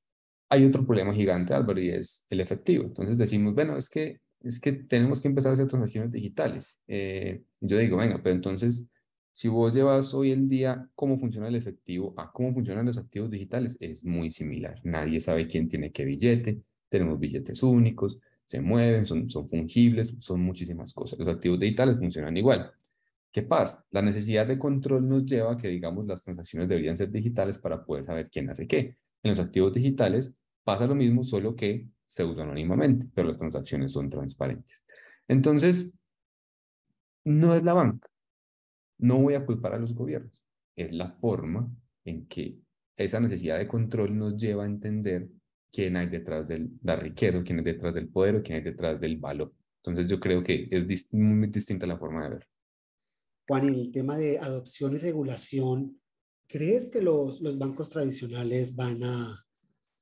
hay 0.49 0.65
otro 0.65 0.85
problema 0.85 1.13
gigante, 1.13 1.53
Álvaro, 1.53 1.79
y 1.79 1.89
es 1.89 2.25
el 2.31 2.41
efectivo. 2.41 2.85
Entonces 2.85 3.15
decimos, 3.15 3.53
bueno, 3.53 3.77
es 3.77 3.89
que, 3.91 4.19
es 4.41 4.59
que 4.59 4.71
tenemos 4.71 5.21
que 5.21 5.27
empezar 5.27 5.51
a 5.51 5.53
hacer 5.53 5.67
transacciones 5.67 6.11
digitales. 6.11 6.79
Eh, 6.87 7.43
yo 7.59 7.77
digo, 7.77 7.97
venga, 7.97 8.19
pero 8.23 8.35
entonces, 8.35 8.85
si 9.31 9.47
vos 9.47 9.73
llevas 9.73 10.13
hoy 10.13 10.31
en 10.31 10.47
día 10.49 10.89
cómo 10.95 11.19
funciona 11.19 11.47
el 11.47 11.55
efectivo 11.55 12.13
a 12.17 12.31
cómo 12.31 12.53
funcionan 12.53 12.85
los 12.85 12.97
activos 12.97 13.29
digitales, 13.31 13.77
es 13.79 14.03
muy 14.03 14.29
similar. 14.29 14.79
Nadie 14.83 15.19
sabe 15.19 15.47
quién 15.47 15.69
tiene 15.69 15.91
qué 15.91 16.05
billete, 16.05 16.61
tenemos 16.89 17.19
billetes 17.19 17.63
únicos, 17.63 18.19
se 18.45 18.59
mueven, 18.61 19.05
son, 19.05 19.29
son 19.29 19.49
fungibles, 19.49 20.15
son 20.19 20.41
muchísimas 20.41 20.93
cosas. 20.93 21.17
Los 21.19 21.29
activos 21.29 21.59
digitales 21.59 21.97
funcionan 21.97 22.35
igual. 22.35 22.71
¿Qué 23.31 23.43
pasa? 23.43 23.85
La 23.91 24.01
necesidad 24.01 24.45
de 24.45 24.59
control 24.59 25.07
nos 25.07 25.25
lleva 25.25 25.53
a 25.53 25.57
que, 25.57 25.69
digamos, 25.69 26.05
las 26.05 26.23
transacciones 26.23 26.67
deberían 26.67 26.97
ser 26.97 27.09
digitales 27.11 27.57
para 27.57 27.85
poder 27.85 28.05
saber 28.05 28.29
quién 28.29 28.49
hace 28.49 28.67
qué. 28.67 28.97
En 29.23 29.29
los 29.31 29.39
activos 29.39 29.73
digitales 29.73 30.33
pasa 30.65 30.85
lo 30.85 30.95
mismo, 30.95 31.23
solo 31.23 31.55
que 31.55 31.87
pseudo-anónimamente, 32.05 33.07
pero 33.13 33.29
las 33.29 33.37
transacciones 33.37 33.93
son 33.93 34.09
transparentes. 34.09 34.83
Entonces, 35.29 35.89
no 37.23 37.55
es 37.55 37.63
la 37.63 37.73
banca. 37.73 38.10
No 39.01 39.17
voy 39.17 39.33
a 39.33 39.45
culpar 39.45 39.73
a 39.73 39.79
los 39.79 39.95
gobiernos. 39.95 40.43
Es 40.75 40.93
la 40.93 41.11
forma 41.11 41.69
en 42.05 42.27
que 42.27 42.59
esa 42.95 43.19
necesidad 43.19 43.57
de 43.57 43.67
control 43.67 44.15
nos 44.15 44.37
lleva 44.37 44.63
a 44.63 44.67
entender 44.67 45.27
quién 45.71 45.97
hay 45.97 46.07
detrás 46.07 46.47
de 46.47 46.69
la 46.83 46.95
riqueza, 46.95 47.41
quién 47.43 47.59
hay 47.59 47.65
detrás 47.65 47.95
del 47.95 48.09
poder 48.09 48.35
o 48.35 48.43
quién 48.43 48.57
hay 48.57 48.63
detrás 48.63 49.01
del 49.01 49.17
valor. 49.17 49.53
Entonces 49.83 50.09
yo 50.09 50.19
creo 50.19 50.43
que 50.43 50.67
es 50.69 51.11
muy 51.13 51.47
distinta 51.47 51.87
la 51.87 51.97
forma 51.97 52.23
de 52.25 52.29
ver. 52.29 52.47
Juan, 53.47 53.69
en 53.69 53.75
el 53.75 53.91
tema 53.91 54.17
de 54.17 54.37
adopción 54.37 54.93
y 54.93 54.97
regulación, 54.99 55.99
¿crees 56.47 56.89
que 56.89 57.01
los, 57.01 57.41
los 57.41 57.57
bancos 57.57 57.89
tradicionales 57.89 58.75
van 58.75 59.03
a, 59.03 59.43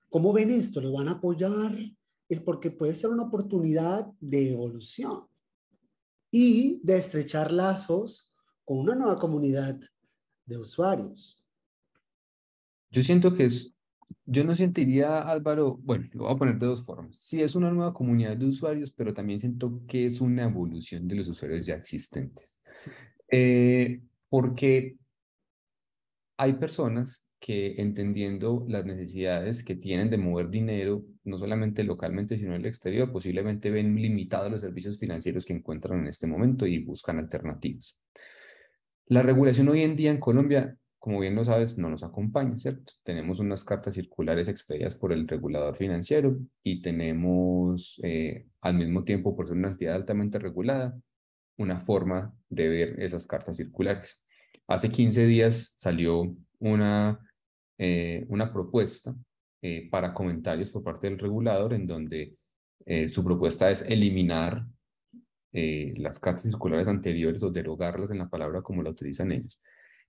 cómo 0.10 0.34
ven 0.34 0.52
esto? 0.52 0.82
¿Lo 0.82 0.92
van 0.92 1.08
a 1.08 1.12
apoyar? 1.12 1.74
Es 2.28 2.42
porque 2.42 2.70
puede 2.70 2.96
ser 2.96 3.12
una 3.12 3.24
oportunidad 3.24 4.12
de 4.20 4.52
evolución 4.52 5.24
y 6.32 6.82
de 6.84 6.98
estrechar 6.98 7.52
lazos 7.54 8.29
con 8.70 8.78
una 8.78 8.94
nueva 8.94 9.18
comunidad 9.18 9.80
de 10.46 10.58
usuarios. 10.60 11.44
Yo 12.92 13.02
siento 13.02 13.34
que 13.34 13.46
es 13.46 13.74
yo 14.28 14.44
no 14.44 14.54
sentiría, 14.54 15.22
Álvaro, 15.22 15.80
bueno, 15.82 16.08
lo 16.14 16.26
voy 16.26 16.34
a 16.36 16.38
poner 16.38 16.60
de 16.60 16.68
dos 16.68 16.84
formas. 16.84 17.18
Sí 17.18 17.42
es 17.42 17.56
una 17.56 17.72
nueva 17.72 17.96
comunidad 17.96 18.38
de 18.38 18.46
usuarios, 18.46 18.92
pero 18.92 19.12
también 19.12 19.40
siento 19.40 19.82
que 19.88 20.06
es 20.06 20.22
una 20.22 20.44
evolución 20.44 21.08
de 21.08 21.16
los 21.16 21.28
usuarios 21.28 21.66
ya 21.66 21.74
existentes. 21.74 22.60
Eh, 23.32 24.02
porque 24.30 24.98
hay 26.38 26.54
personas 26.54 27.26
que 27.40 27.82
entendiendo 27.82 28.68
las 28.70 28.86
necesidades 28.86 29.64
que 29.64 29.78
tienen 29.78 30.12
de 30.12 30.20
mover 30.20 30.52
dinero, 30.52 31.04
no 31.24 31.40
solamente 31.40 31.84
localmente, 31.84 32.38
sino 32.38 32.54
en 32.54 32.62
el 32.62 32.68
exterior, 32.68 33.12
posiblemente 33.12 33.72
ven 33.72 33.96
limitados 33.96 34.52
los 34.52 34.62
servicios 34.62 35.00
financieros 35.00 35.44
que 35.44 35.54
encuentran 35.54 36.02
en 36.02 36.08
este 36.08 36.28
momento 36.28 36.68
y 36.68 36.78
buscan 36.84 37.18
alternativas. 37.18 37.98
La 39.10 39.22
regulación 39.22 39.68
hoy 39.68 39.82
en 39.82 39.96
día 39.96 40.12
en 40.12 40.20
Colombia 40.20 40.80
como 41.00 41.22
bien 41.22 41.34
lo 41.34 41.46
sabes, 41.46 41.78
no 41.78 41.90
nos 41.90 42.04
acompaña, 42.04 42.58
¿cierto? 42.58 42.94
Tenemos 43.04 43.40
unas 43.40 43.64
cartas 43.64 43.94
circulares 43.94 44.50
expedidas 44.50 44.96
por 44.96 45.14
el 45.14 45.28
regulador 45.28 45.76
financiero 45.76 46.38
y 46.62 46.82
tenemos 46.82 48.00
eh, 48.04 48.48
al 48.62 48.76
mismo 48.76 49.06
tiempo, 49.06 49.36
por 49.36 49.48
ser 49.48 49.56
una 49.56 49.70
entidad 49.70 49.96
altamente 49.96 50.40
regulada, 50.40 51.00
una 51.58 51.80
forma 51.80 52.36
de 52.50 52.68
ver 52.68 53.00
esas 53.00 53.26
cartas 53.26 53.56
circulares. 53.56 54.22
Hace 54.68 54.92
15 54.92 55.26
días 55.26 55.74
salió 55.78 56.36
una, 56.60 57.20
eh, 57.78 58.26
una 58.28 58.52
propuesta 58.52 59.16
eh, 59.62 59.88
para 59.90 60.14
comentarios 60.14 60.70
por 60.70 60.84
parte 60.84 61.10
del 61.10 61.18
regulador 61.18 61.74
en 61.74 61.88
donde 61.88 62.36
su 63.08 63.24
propuesta 63.24 63.70
es 63.70 63.84
eliminar 63.84 64.66
las 65.52 66.20
cartas 66.20 66.44
circulares 66.44 66.88
anteriores 66.88 67.44
o 67.44 67.50
derogarlas 67.50 68.12
en 68.12 68.20
la 68.20 68.30
palabra 68.30 68.62
como 68.62 68.84
la 68.84 68.92
utilizan 68.92 69.32
ellos 69.32 69.60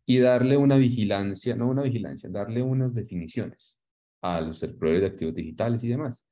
y 0.06 0.18
darle 0.18 0.56
una 0.56 0.76
vigilancia, 0.76 1.54
no 1.54 1.68
una 1.68 1.82
vigilancia, 1.82 2.28
darle 2.30 2.62
unas 2.62 2.94
definiciones 2.94 3.78
a 4.23 4.40
los 4.40 4.61
proveedores 4.61 5.02
de 5.02 5.06
activos 5.06 5.35
digitales 5.35 5.85
y 5.85 5.88
demás. 5.88 6.26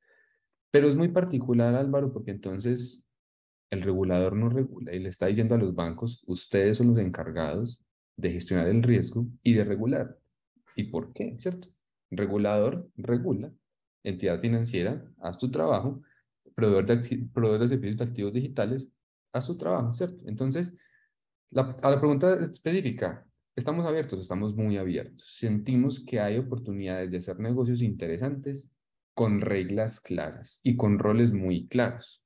Pero 0.71 0.88
es 0.88 0.97
muy 0.97 1.09
particular, 1.09 1.75
Álvaro, 1.75 2.12
porque 2.12 2.33
entonces 2.33 3.03
el 3.71 3.83
regulador 3.83 4.35
no 4.35 4.49
regula 4.49 4.95
y 4.95 4.99
le 4.99 5.09
está 5.09 5.27
diciendo 5.27 5.55
a 5.55 5.59
los 5.59 5.75
bancos, 5.75 6.23
ustedes 6.27 6.79
son 6.79 6.88
los 6.88 6.99
encargados 6.99 7.83
de 8.17 8.33
gestionar 8.33 8.69
el 8.69 8.83
riesgo 8.83 9.27
y 9.43 9.55
de 9.55 9.65
regular. 9.65 10.19
¿Y 10.75 10.85
por 10.85 11.12
qué? 11.12 11.35
¿Cierto? 11.38 11.69
Regulador 12.11 12.91
regula, 12.97 13.53
entidad 14.03 14.41
financiera, 14.41 15.05
haz 15.19 15.38
tu 15.38 15.50
trabajo, 15.50 16.03
proveedor 16.55 16.87
de, 16.87 17.29
proveedor 17.33 17.61
de 17.61 17.69
servicios 17.69 17.99
de 17.99 18.05
activos 18.05 18.33
digitales, 18.33 18.91
haz 19.32 19.47
su 19.47 19.56
trabajo, 19.56 19.94
¿cierto? 19.94 20.23
Entonces, 20.26 20.75
la, 21.50 21.76
a 21.82 21.90
la 21.90 21.99
pregunta 21.99 22.35
específica, 22.35 23.28
Estamos 23.58 23.87
abiertos, 23.87 24.20
estamos 24.20 24.54
muy 24.54 24.76
abiertos. 24.76 25.35
Sentimos 25.37 25.99
que 25.99 26.20
hay 26.20 26.38
oportunidades 26.38 27.11
de 27.11 27.16
hacer 27.16 27.40
negocios 27.40 27.82
interesantes 27.82 28.70
con 29.14 29.40
reglas 29.40 29.99
claras 29.99 30.61
y 30.62 30.76
con 30.76 31.00
roles 31.00 31.32
muy 31.32 31.66
claros. 31.66 32.25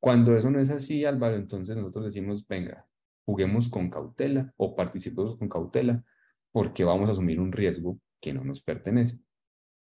Cuando 0.00 0.36
eso 0.36 0.50
no 0.50 0.58
es 0.58 0.70
así, 0.70 1.04
Álvaro, 1.04 1.36
entonces 1.36 1.76
nosotros 1.76 2.06
decimos, 2.06 2.48
venga, 2.48 2.84
juguemos 3.24 3.68
con 3.68 3.90
cautela 3.90 4.52
o 4.56 4.74
participemos 4.74 5.36
con 5.36 5.48
cautela 5.48 6.04
porque 6.50 6.82
vamos 6.82 7.08
a 7.08 7.12
asumir 7.12 7.38
un 7.38 7.52
riesgo 7.52 8.00
que 8.20 8.34
no 8.34 8.42
nos 8.42 8.60
pertenece. 8.60 9.20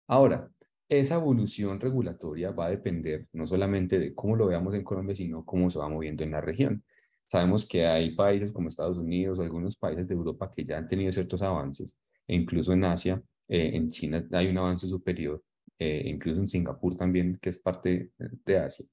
Ahora, 0.05 0.51
esa 0.89 1.15
evolución 1.15 1.79
regulatoria 1.79 2.51
va 2.51 2.65
a 2.65 2.69
depender 2.71 3.27
no 3.33 3.45
solamente 3.45 3.99
de 3.99 4.15
cómo 4.15 4.35
lo 4.35 4.47
veamos 4.47 4.73
en 4.73 4.83
Colombia, 4.83 5.15
sino 5.15 5.45
cómo 5.45 5.69
se 5.69 5.79
va 5.79 5.87
moviendo 5.87 6.23
en 6.23 6.31
la 6.31 6.41
región. 6.41 6.83
Sabemos 7.27 7.67
que 7.67 7.85
hay 7.85 8.15
países 8.15 8.51
como 8.51 8.69
Estados 8.69 8.97
Unidos 8.97 9.37
o 9.37 9.43
algunos 9.43 9.77
países 9.77 10.07
de 10.07 10.15
Europa 10.15 10.49
que 10.49 10.65
ya 10.65 10.77
han 10.79 10.87
tenido 10.87 11.11
ciertos 11.11 11.43
avances, 11.43 11.95
e 12.27 12.35
incluso 12.35 12.73
en 12.73 12.83
Asia, 12.85 13.21
eh, 13.47 13.71
en 13.75 13.89
China 13.89 14.27
hay 14.31 14.47
un 14.47 14.57
avance 14.57 14.87
superior, 14.87 15.43
eh, 15.77 16.03
incluso 16.05 16.41
en 16.41 16.47
Singapur 16.47 16.97
también, 16.97 17.37
que 17.39 17.49
es 17.49 17.59
parte 17.59 18.11
de 18.17 18.57
Asia. 18.57 18.85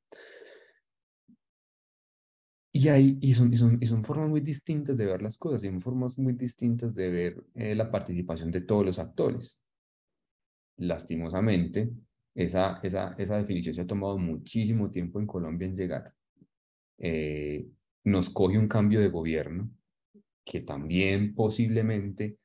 Y, 2.72 2.88
hay, 2.88 3.16
y, 3.22 3.32
son, 3.32 3.50
y, 3.50 3.56
son, 3.56 3.78
y 3.80 3.86
son 3.86 4.04
formas 4.04 4.28
muy 4.28 4.40
distintas 4.40 4.98
de 4.98 5.06
ver 5.06 5.22
las 5.22 5.38
cosas, 5.38 5.64
y 5.64 5.68
son 5.68 5.80
formas 5.80 6.18
muy 6.18 6.34
distintas 6.34 6.94
de 6.94 7.10
ver 7.10 7.44
eh, 7.54 7.74
la 7.74 7.90
participación 7.90 8.50
de 8.50 8.60
todos 8.60 8.84
los 8.84 8.98
actores. 8.98 9.62
Lastimosamente, 10.78 11.90
esa, 12.35 12.78
esa, 12.83 13.14
esa 13.18 13.38
definición 13.38 13.75
se 13.75 13.83
ha 13.83 13.87
tomado 13.87 14.18
muchísimo 14.18 14.90
tiempo 14.90 15.18
en 15.18 15.26
Colombia 15.26 15.66
en 15.66 15.76
llegar. 15.76 16.14
Eh, 16.99 17.66
nos 18.04 18.30
coge 18.30 18.59
un 18.59 18.68
cambio 18.68 19.00
de 19.00 19.09
gobierno 19.09 19.71
que 20.45 20.61
también 20.61 21.35
posiblemente 21.35 22.38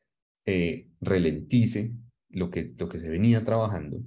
eh, 0.45 0.87
ralentice 1.01 1.93
lo 2.29 2.49
que, 2.49 2.73
lo 2.77 2.89
que 2.89 2.99
se 2.99 3.09
venía 3.09 3.43
trabajando, 3.43 4.01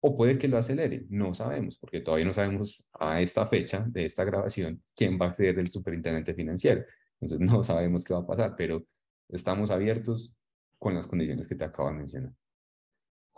o 0.00 0.16
puede 0.16 0.38
que 0.38 0.48
lo 0.48 0.58
acelere, 0.58 1.06
no 1.08 1.34
sabemos, 1.34 1.78
porque 1.78 2.00
todavía 2.00 2.26
no 2.26 2.34
sabemos 2.34 2.84
a 2.92 3.20
esta 3.20 3.46
fecha 3.46 3.84
de 3.88 4.04
esta 4.04 4.24
grabación 4.24 4.82
quién 4.94 5.18
va 5.20 5.28
a 5.28 5.34
ser 5.34 5.58
el 5.58 5.70
superintendente 5.70 6.34
financiero. 6.34 6.84
Entonces 7.20 7.40
no 7.40 7.62
sabemos 7.62 8.04
qué 8.04 8.14
va 8.14 8.20
a 8.20 8.26
pasar, 8.26 8.54
pero 8.56 8.84
estamos 9.28 9.70
abiertos 9.70 10.34
con 10.78 10.94
las 10.94 11.06
condiciones 11.06 11.46
que 11.46 11.54
te 11.54 11.64
acabo 11.64 11.88
de 11.88 11.96
mencionar. 11.96 12.32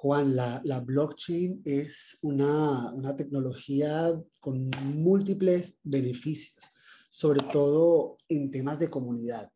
Juan, 0.04 0.36
la, 0.36 0.60
la 0.64 0.80
blockchain 0.80 1.62
es 1.64 2.18
una, 2.20 2.92
una 2.92 3.16
tecnología 3.16 4.12
con 4.38 4.68
múltiples 4.82 5.78
beneficios, 5.82 6.62
sobre 7.08 7.40
todo 7.50 8.18
en 8.28 8.50
temas 8.50 8.78
de 8.78 8.90
comunidad, 8.90 9.50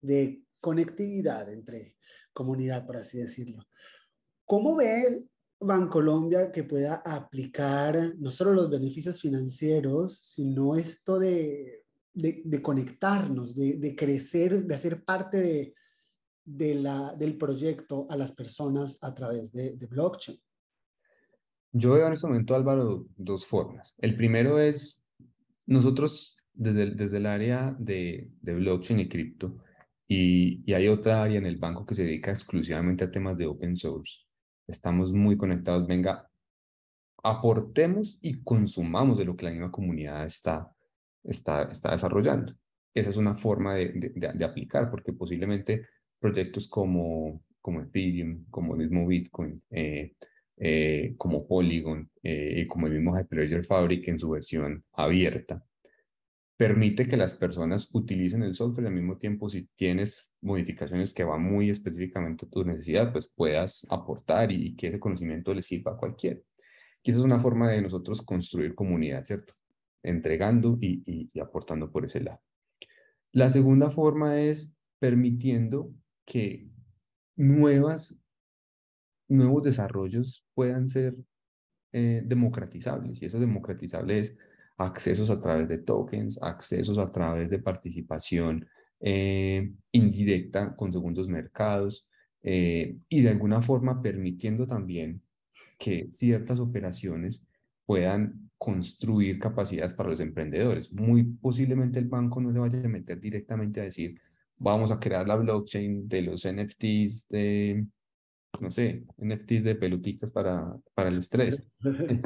de 0.00 0.42
conectividad 0.62 1.52
entre 1.52 1.94
comunidad, 2.32 2.86
por 2.86 2.96
así 2.96 3.18
decirlo. 3.18 3.62
¿Cómo 4.46 4.76
ve 4.76 5.26
Bancolombia 5.60 6.50
que 6.50 6.64
pueda 6.64 7.02
aplicar 7.04 8.14
no 8.16 8.30
solo 8.30 8.54
los 8.54 8.70
beneficios 8.70 9.20
financieros, 9.20 10.20
sino 10.22 10.74
esto 10.74 11.18
de, 11.18 11.84
de, 12.14 12.62
conectarnos, 12.62 13.54
de, 13.54 13.74
de, 13.74 13.94
crecer, 13.94 14.64
de 14.64 14.74
hacer 14.74 15.04
parte 15.04 15.36
de, 15.36 15.74
de 16.56 16.74
la, 16.74 17.14
del 17.14 17.36
proyecto 17.36 18.06
a 18.10 18.16
las 18.16 18.32
personas 18.32 18.98
a 19.02 19.14
través 19.14 19.52
de, 19.52 19.72
blockchain? 19.88 20.38
Yo 21.72 21.92
veo 21.92 22.06
en 22.06 22.12
este 22.12 22.26
momento, 22.26 22.54
Álvaro, 22.54 23.06
dos 23.16 23.46
formas. 23.46 23.94
El 23.98 24.16
primero 24.16 24.58
es, 24.58 25.00
nosotros 25.66 26.36
desde 26.52 26.82
el, 26.82 26.96
desde 26.96 27.18
el 27.18 27.26
área 27.26 27.76
de, 27.78 28.30
de 28.40 28.54
blockchain 28.54 29.00
y 29.00 29.08
cripto, 29.08 29.58
y, 30.08 30.62
y 30.68 30.74
hay 30.74 30.88
otra 30.88 31.22
área 31.22 31.38
en 31.38 31.46
el 31.46 31.56
banco 31.56 31.86
que 31.86 31.94
se 31.94 32.02
dedica 32.02 32.32
exclusivamente 32.32 33.04
a 33.04 33.10
temas 33.10 33.36
de 33.36 33.46
open 33.46 33.76
source 33.76 34.24
estamos 34.70 35.12
muy 35.12 35.36
conectados, 35.36 35.86
venga, 35.86 36.28
aportemos 37.22 38.18
y 38.22 38.42
consumamos 38.42 39.18
de 39.18 39.24
lo 39.24 39.36
que 39.36 39.44
la 39.44 39.50
misma 39.50 39.70
comunidad 39.70 40.24
está, 40.24 40.74
está, 41.22 41.64
está 41.64 41.90
desarrollando. 41.90 42.54
Esa 42.94 43.10
es 43.10 43.16
una 43.16 43.36
forma 43.36 43.74
de, 43.74 44.12
de, 44.14 44.44
aplicar, 44.44 44.90
porque 44.90 45.12
posiblemente 45.12 45.86
proyectos 46.20 46.68
como, 46.68 47.42
como 47.60 47.80
Ethereum, 47.80 48.44
como 48.50 48.74
el 48.74 48.80
mismo 48.80 49.06
Bitcoin, 49.06 49.62
eh, 49.70 50.14
eh, 50.56 51.14
como 51.16 51.46
Polygon 51.48 52.10
eh, 52.22 52.60
y 52.62 52.66
como 52.66 52.86
el 52.86 52.92
mismo 52.92 53.18
Hyperledger 53.18 53.64
Fabric 53.64 54.06
en 54.08 54.18
su 54.18 54.30
versión 54.30 54.84
abierta, 54.92 55.64
permite 56.56 57.06
que 57.06 57.16
las 57.16 57.34
personas 57.34 57.88
utilicen 57.92 58.42
el 58.42 58.54
software 58.54 58.88
al 58.88 58.92
mismo 58.92 59.16
tiempo 59.16 59.48
si 59.48 59.66
tienes 59.74 60.30
modificaciones 60.42 61.14
que 61.14 61.24
van 61.24 61.42
muy 61.42 61.70
específicamente 61.70 62.44
a 62.44 62.50
tu 62.50 62.62
necesidad, 62.62 63.10
pues 63.10 63.32
puedas 63.34 63.86
aportar 63.88 64.52
y, 64.52 64.76
que 64.76 64.88
ese 64.88 65.00
conocimiento 65.00 65.54
le 65.54 65.62
sirva 65.62 65.92
a 65.92 65.96
cualquiera. 65.96 66.38
Y 67.02 67.10
esa 67.10 67.20
es 67.20 67.24
una 67.24 67.40
forma 67.40 67.70
de 67.70 67.80
nosotros 67.80 68.20
construir 68.20 68.74
comunidad, 68.74 69.24
¿cierto? 69.24 69.54
Entregando 70.02 70.76
y, 70.78 71.30
y 71.32 71.40
aportando 71.40 71.90
por 71.90 72.04
ese 72.04 72.20
lado. 72.20 72.42
La 73.32 73.48
segunda 73.48 73.88
forma 73.88 74.38
es 74.42 74.76
permitiendo 74.98 75.94
que 76.30 76.64
nuevas, 77.34 78.16
nuevos 79.28 79.64
desarrollos 79.64 80.46
puedan 80.54 80.86
ser 80.86 81.16
eh, 81.92 82.22
democratizables. 82.24 83.20
Y 83.20 83.26
eso 83.26 83.40
democratizable 83.40 84.20
es 84.20 84.36
accesos 84.76 85.28
a 85.30 85.40
través 85.40 85.66
de 85.66 85.78
tokens, 85.78 86.40
accesos 86.40 86.98
a 86.98 87.10
través 87.10 87.50
de 87.50 87.58
participación 87.58 88.64
eh, 89.00 89.72
indirecta 89.90 90.76
con 90.76 90.92
segundos 90.92 91.26
mercados 91.26 92.06
eh, 92.44 92.96
y 93.08 93.22
de 93.22 93.28
alguna 93.30 93.60
forma 93.60 94.00
permitiendo 94.00 94.68
también 94.68 95.20
que 95.78 96.12
ciertas 96.12 96.60
operaciones 96.60 97.42
puedan 97.86 98.50
construir 98.56 99.40
capacidades 99.40 99.94
para 99.94 100.10
los 100.10 100.20
emprendedores. 100.20 100.92
Muy 100.92 101.24
posiblemente 101.24 101.98
el 101.98 102.06
banco 102.06 102.40
no 102.40 102.52
se 102.52 102.60
vaya 102.60 102.78
a 102.78 102.88
meter 102.88 103.18
directamente 103.18 103.80
a 103.80 103.84
decir, 103.84 104.20
vamos 104.60 104.92
a 104.92 105.00
crear 105.00 105.26
la 105.26 105.36
blockchain 105.36 106.06
de 106.06 106.22
los 106.22 106.46
NFTs 106.46 107.28
de, 107.28 107.86
no 108.60 108.70
sé, 108.70 109.04
NFTs 109.16 109.64
de 109.64 109.74
pelotitas 109.74 110.30
para, 110.30 110.76
para 110.94 111.08
el 111.08 111.18
estrés. 111.18 111.66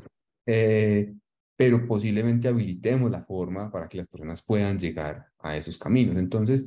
eh, 0.47 1.15
pero 1.57 1.87
posiblemente 1.87 2.49
habilitemos 2.49 3.11
la 3.11 3.25
forma 3.25 3.71
para 3.71 3.89
que 3.89 3.99
las 3.99 4.09
personas 4.09 4.43
puedan 4.43 4.79
llegar 4.79 5.27
a 5.39 5.57
esos 5.57 5.79
caminos. 5.79 6.17
Entonces, 6.17 6.67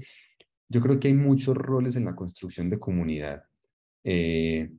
yo 0.69 0.80
creo 0.82 0.99
que 0.99 1.10
hay 1.10 1.13
muchos 1.13 1.56
roles 1.58 1.97
en 1.97 2.06
la 2.06 2.15
construcción 2.15 2.69
de 2.69 2.80
comunidad. 2.80 3.43
Eh, 4.06 4.71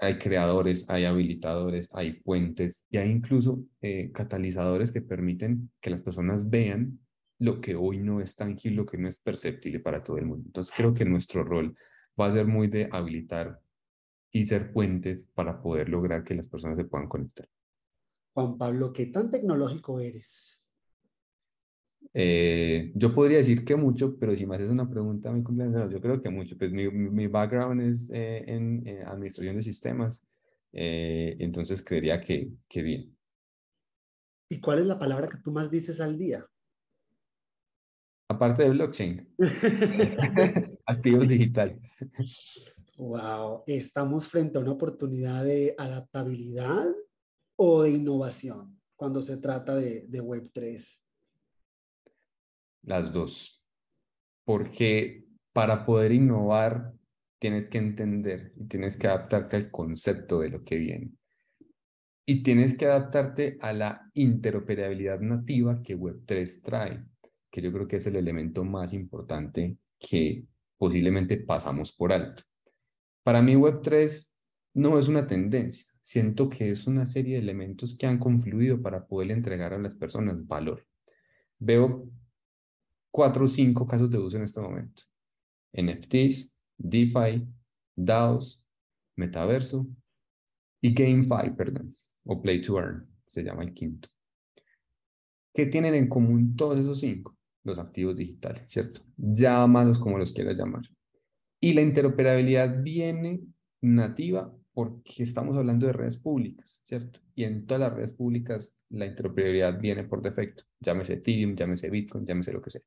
hay 0.00 0.18
creadores, 0.18 0.90
hay 0.90 1.04
habilitadores, 1.04 1.88
hay 1.92 2.20
puentes 2.20 2.84
y 2.90 2.98
hay 2.98 3.10
incluso 3.10 3.64
eh, 3.80 4.10
catalizadores 4.12 4.90
que 4.90 5.02
permiten 5.02 5.70
que 5.80 5.90
las 5.90 6.02
personas 6.02 6.50
vean 6.50 6.98
lo 7.38 7.60
que 7.60 7.74
hoy 7.74 7.98
no 7.98 8.20
es 8.20 8.34
tangible, 8.36 8.78
lo 8.78 8.86
que 8.86 8.98
no 8.98 9.08
es 9.08 9.18
perceptible 9.18 9.80
para 9.80 10.02
todo 10.02 10.18
el 10.18 10.26
mundo. 10.26 10.44
Entonces 10.46 10.74
creo 10.76 10.92
que 10.92 11.04
nuestro 11.04 11.44
rol 11.44 11.74
va 12.20 12.26
a 12.26 12.32
ser 12.32 12.46
muy 12.46 12.68
de 12.68 12.88
habilitar 12.90 13.60
y 14.30 14.44
ser 14.44 14.72
puentes 14.72 15.22
para 15.22 15.60
poder 15.60 15.88
lograr 15.88 16.24
que 16.24 16.34
las 16.34 16.48
personas 16.48 16.76
se 16.76 16.84
puedan 16.84 17.08
conectar. 17.08 17.48
Juan 18.34 18.58
Pablo, 18.58 18.92
¿qué 18.92 19.06
tan 19.06 19.30
tecnológico 19.30 20.00
eres? 20.00 20.64
Eh, 22.14 22.92
yo 22.94 23.12
podría 23.12 23.38
decir 23.38 23.64
que 23.64 23.76
mucho, 23.76 24.16
pero 24.18 24.34
si 24.34 24.46
me 24.46 24.56
haces 24.56 24.70
una 24.70 24.88
pregunta 24.88 25.30
muy 25.30 25.42
compleja, 25.42 25.88
yo 25.88 26.00
creo 26.00 26.20
que 26.22 26.30
mucho. 26.30 26.56
Pues 26.56 26.72
mi, 26.72 26.88
mi 26.88 27.26
background 27.26 27.82
es 27.82 28.10
eh, 28.12 28.44
en, 28.46 28.86
administración 29.06 29.56
de 29.56 29.62
sistemas, 29.62 30.24
eh, 30.72 31.36
entonces 31.38 31.82
creería 31.82 32.20
que, 32.20 32.50
que 32.68 32.82
bien. 32.82 33.16
¿Y 34.48 34.60
cuál 34.60 34.80
es 34.80 34.86
la 34.86 34.98
palabra 34.98 35.28
que 35.28 35.38
tú 35.38 35.52
más 35.52 35.70
dices 35.70 36.00
al 36.00 36.16
día? 36.16 36.46
Aparte 38.28 38.62
de 38.64 38.70
blockchain. 38.70 39.28
Activos 40.86 41.28
digitales. 41.28 41.96
Wow, 42.96 43.62
estamos 43.66 44.28
frente 44.28 44.58
a 44.58 44.60
una 44.60 44.72
oportunidad 44.72 45.44
de 45.44 45.74
adaptabilidad 45.78 46.86
o 47.56 47.82
de 47.82 47.90
innovación 47.90 48.78
cuando 48.96 49.22
se 49.22 49.36
trata 49.36 49.76
de, 49.76 50.04
de 50.08 50.20
Web3? 50.20 51.02
Las 52.82 53.12
dos. 53.12 53.62
Porque 54.44 55.24
para 55.52 55.86
poder 55.86 56.12
innovar 56.12 56.92
tienes 57.38 57.70
que 57.70 57.78
entender 57.78 58.52
y 58.56 58.64
tienes 58.64 58.96
que 58.96 59.06
adaptarte 59.06 59.56
al 59.56 59.70
concepto 59.70 60.40
de 60.40 60.50
lo 60.50 60.64
que 60.64 60.76
viene. 60.76 61.12
Y 62.26 62.42
tienes 62.42 62.76
que 62.76 62.86
adaptarte 62.86 63.56
a 63.60 63.72
la 63.72 64.10
interoperabilidad 64.14 65.20
nativa 65.20 65.80
que 65.82 65.96
Web3 65.96 66.62
trae, 66.62 67.04
que 67.58 67.62
yo 67.62 67.72
creo 67.72 67.88
que 67.88 67.96
es 67.96 68.06
el 68.06 68.14
elemento 68.14 68.62
más 68.62 68.92
importante 68.92 69.76
que 69.98 70.46
posiblemente 70.76 71.38
pasamos 71.38 71.90
por 71.92 72.12
alto. 72.12 72.44
Para 73.24 73.42
mí 73.42 73.54
Web3 73.54 74.28
no 74.74 74.96
es 74.96 75.08
una 75.08 75.26
tendencia, 75.26 75.92
siento 76.00 76.48
que 76.48 76.70
es 76.70 76.86
una 76.86 77.04
serie 77.04 77.34
de 77.34 77.42
elementos 77.42 77.96
que 77.96 78.06
han 78.06 78.20
confluido 78.20 78.80
para 78.80 79.08
poder 79.08 79.32
entregar 79.32 79.74
a 79.74 79.78
las 79.78 79.96
personas 79.96 80.46
valor. 80.46 80.86
Veo 81.58 82.08
cuatro 83.10 83.46
o 83.46 83.48
cinco 83.48 83.88
casos 83.88 84.08
de 84.08 84.18
uso 84.18 84.36
en 84.36 84.44
este 84.44 84.60
momento. 84.60 85.02
NFTs, 85.72 86.56
DeFi, 86.76 87.44
DAOs, 87.96 88.64
Metaverso 89.16 89.84
y 90.80 90.94
GameFi, 90.94 91.56
perdón, 91.56 91.92
o 92.24 92.40
Play 92.40 92.60
to 92.62 92.78
Earn, 92.78 93.04
se 93.26 93.42
llama 93.42 93.64
el 93.64 93.74
quinto. 93.74 94.08
¿Qué 95.52 95.66
tienen 95.66 95.96
en 95.96 96.08
común 96.08 96.54
todos 96.54 96.78
esos 96.78 97.00
cinco? 97.00 97.37
Los 97.68 97.78
activos 97.78 98.16
digitales, 98.16 98.62
¿cierto? 98.66 99.02
Llámalos 99.16 99.98
como 99.98 100.16
los 100.16 100.32
quieras 100.32 100.56
llamar. 100.58 100.82
Y 101.60 101.74
la 101.74 101.82
interoperabilidad 101.82 102.82
viene 102.82 103.42
nativa 103.82 104.52
porque 104.72 105.24
estamos 105.24 105.56
hablando 105.56 105.86
de 105.86 105.92
redes 105.92 106.18
públicas, 106.18 106.80
¿cierto? 106.84 107.20
Y 107.34 107.44
en 107.44 107.66
todas 107.66 107.80
las 107.80 107.94
redes 107.94 108.12
públicas 108.12 108.78
la 108.90 109.06
interoperabilidad 109.06 109.78
viene 109.80 110.04
por 110.04 110.22
defecto, 110.22 110.64
llámese 110.80 111.14
Ethereum, 111.14 111.56
llámese 111.56 111.90
Bitcoin, 111.90 112.24
llámese 112.24 112.52
lo 112.52 112.62
que 112.62 112.70
sea. 112.70 112.82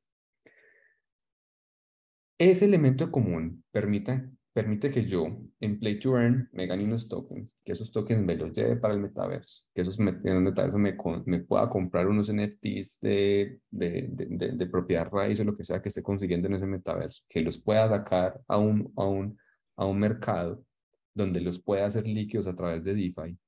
Ese 2.38 2.64
elemento 2.64 3.12
común 3.12 3.62
permite, 3.70 4.30
permite 4.52 4.90
que 4.90 5.04
yo 5.04 5.28
en 5.60 5.78
Play 5.78 5.98
to 5.98 6.18
Earn 6.18 6.48
me 6.52 6.66
gane 6.66 6.84
unos 6.84 7.08
tokens, 7.08 7.58
que 7.64 7.72
esos 7.72 7.90
tokens 7.90 8.22
me 8.22 8.36
los 8.36 8.52
lleve 8.52 8.76
para 8.76 8.94
el 8.94 9.00
metaverso, 9.00 9.64
que 9.74 9.80
esos 9.80 9.98
en 9.98 10.08
el 10.24 10.40
metaverso 10.40 10.78
me, 10.78 10.96
me 11.26 11.40
pueda 11.40 11.68
comprar 11.70 12.06
unos 12.06 12.30
NFTs 12.32 13.00
de, 13.00 13.60
de, 13.70 14.08
de, 14.10 14.52
de, 14.52 14.66
propiedad 14.66 15.08
raíz 15.10 15.40
o 15.40 15.44
lo 15.44 15.56
que 15.56 15.64
sea 15.64 15.80
que 15.80 15.88
esté 15.88 16.02
consiguiendo 16.02 16.48
en 16.48 16.54
ese 16.54 16.66
metaverso, 16.66 17.24
que 17.28 17.40
los 17.40 17.58
pueda 17.58 17.88
sacar 17.88 18.40
a 18.46 18.58
un, 18.58 18.92
a 18.96 19.04
un, 19.06 19.38
a 19.76 19.86
un 19.86 19.98
mercado 19.98 20.64
donde 21.14 21.40
los 21.40 21.60
pueda 21.62 21.86
hacer 21.86 22.06
líquidos 22.06 22.46
a 22.46 22.54
través 22.54 22.84
de 22.84 22.94
DeFi 22.94 23.38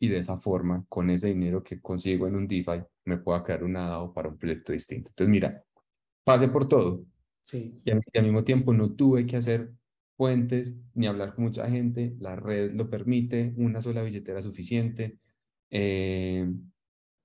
y 0.00 0.08
de 0.08 0.18
esa 0.18 0.38
forma, 0.38 0.84
con 0.88 1.10
ese 1.10 1.28
dinero 1.28 1.62
que 1.62 1.80
consigo 1.80 2.26
en 2.26 2.36
un 2.36 2.46
DeFi, 2.46 2.82
me 3.04 3.18
pueda 3.18 3.42
crear 3.42 3.64
un 3.64 3.72
DAO 3.74 4.12
para 4.12 4.28
un 4.28 4.38
proyecto 4.38 4.72
distinto. 4.72 5.10
Entonces, 5.10 5.30
mira, 5.30 5.64
pase 6.24 6.48
por 6.48 6.68
todo. 6.68 7.04
Sí. 7.40 7.80
Y, 7.84 7.90
al 7.90 8.24
mismo 8.24 8.44
tiempo 8.44 8.72
no 8.72 8.92
tuve 8.94 9.26
que 9.26 9.36
hacer 9.36 9.72
puentes 10.18 10.76
ni 10.94 11.06
hablar 11.06 11.34
con 11.34 11.44
mucha 11.44 11.70
gente, 11.70 12.14
la 12.20 12.36
red 12.36 12.74
lo 12.74 12.90
permite, 12.90 13.54
una 13.56 13.80
sola 13.80 14.02
billetera 14.02 14.42
suficiente, 14.42 15.18
eh, 15.70 16.46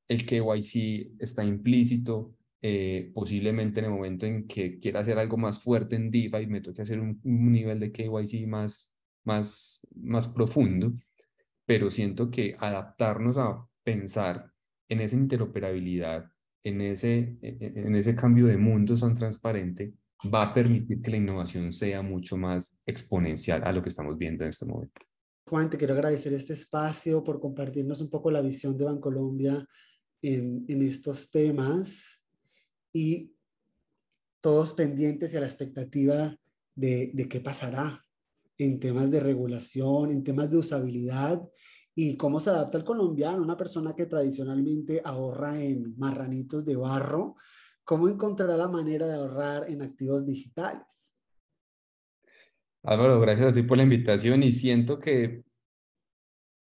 el 0.07 0.25
KYC 0.25 1.15
está 1.19 1.43
implícito, 1.43 2.35
eh, 2.61 3.11
posiblemente 3.13 3.81
en 3.81 3.87
el 3.87 3.91
momento 3.91 4.25
en 4.25 4.47
que 4.47 4.79
quiera 4.79 5.01
hacer 5.01 5.19
algo 5.19 5.35
más 5.35 5.59
fuerte 5.59 5.97
en 5.97 6.09
DeFi, 6.11 6.47
me 6.47 6.61
toque 6.61 6.83
hacer 6.83 6.99
un, 7.01 7.19
un 7.23 7.51
nivel 7.51 7.81
de 7.81 7.91
KYC 7.91 8.47
más 8.47 8.93
más, 9.23 9.81
más 9.95 10.27
profundo, 10.27 10.93
pero 11.65 11.91
siento 11.91 12.29
que 12.29 12.55
adaptarnos 12.59 13.37
a 13.37 13.67
pensar 13.83 14.51
en 14.89 15.01
esa 15.01 15.15
interoperabilidad, 15.15 16.31
en 16.63 16.81
ese, 16.81 17.37
e, 17.41 17.57
e, 17.59 17.73
en 17.75 17.95
ese 17.95 18.15
cambio 18.15 18.45
de 18.47 18.57
mundo 18.57 18.95
tan 18.95 19.15
transparente, 19.15 19.93
va 20.31 20.43
a 20.43 20.53
permitir 20.53 21.01
que 21.01 21.11
la 21.11 21.17
innovación 21.17 21.71
sea 21.73 22.01
mucho 22.01 22.37
más 22.37 22.75
exponencial 22.85 23.63
a 23.63 23.71
lo 23.71 23.81
que 23.81 23.89
estamos 23.89 24.17
viendo 24.17 24.43
en 24.43 24.49
este 24.49 24.65
momento. 24.65 25.01
Juan, 25.45 25.69
te 25.69 25.77
quiero 25.77 25.93
agradecer 25.93 26.33
este 26.33 26.53
espacio 26.53 27.23
por 27.23 27.39
compartirnos 27.39 28.01
un 28.01 28.09
poco 28.09 28.31
la 28.31 28.41
visión 28.41 28.77
de 28.77 28.85
Bancolombia 28.85 29.67
en, 30.21 30.65
en 30.67 30.87
estos 30.87 31.29
temas 31.29 32.21
y 32.93 33.33
todos 34.39 34.73
pendientes 34.73 35.33
y 35.33 35.37
a 35.37 35.41
la 35.41 35.47
expectativa 35.47 36.35
de, 36.75 37.11
de 37.13 37.27
qué 37.27 37.39
pasará 37.39 38.03
en 38.57 38.79
temas 38.79 39.11
de 39.11 39.19
regulación, 39.19 40.11
en 40.11 40.23
temas 40.23 40.49
de 40.49 40.57
usabilidad 40.57 41.41
y 41.95 42.17
cómo 42.17 42.39
se 42.39 42.49
adapta 42.49 42.77
el 42.77 42.83
colombiano, 42.83 43.41
una 43.41 43.57
persona 43.57 43.93
que 43.95 44.05
tradicionalmente 44.05 45.01
ahorra 45.03 45.61
en 45.61 45.93
marranitos 45.97 46.65
de 46.65 46.75
barro, 46.75 47.35
cómo 47.83 48.07
encontrará 48.07 48.57
la 48.57 48.67
manera 48.67 49.07
de 49.07 49.15
ahorrar 49.15 49.69
en 49.69 49.81
activos 49.81 50.25
digitales. 50.25 51.15
Álvaro, 52.83 53.19
gracias 53.19 53.47
a 53.47 53.53
ti 53.53 53.63
por 53.63 53.77
la 53.77 53.83
invitación 53.83 54.43
y 54.43 54.51
siento 54.51 54.99
que 54.99 55.43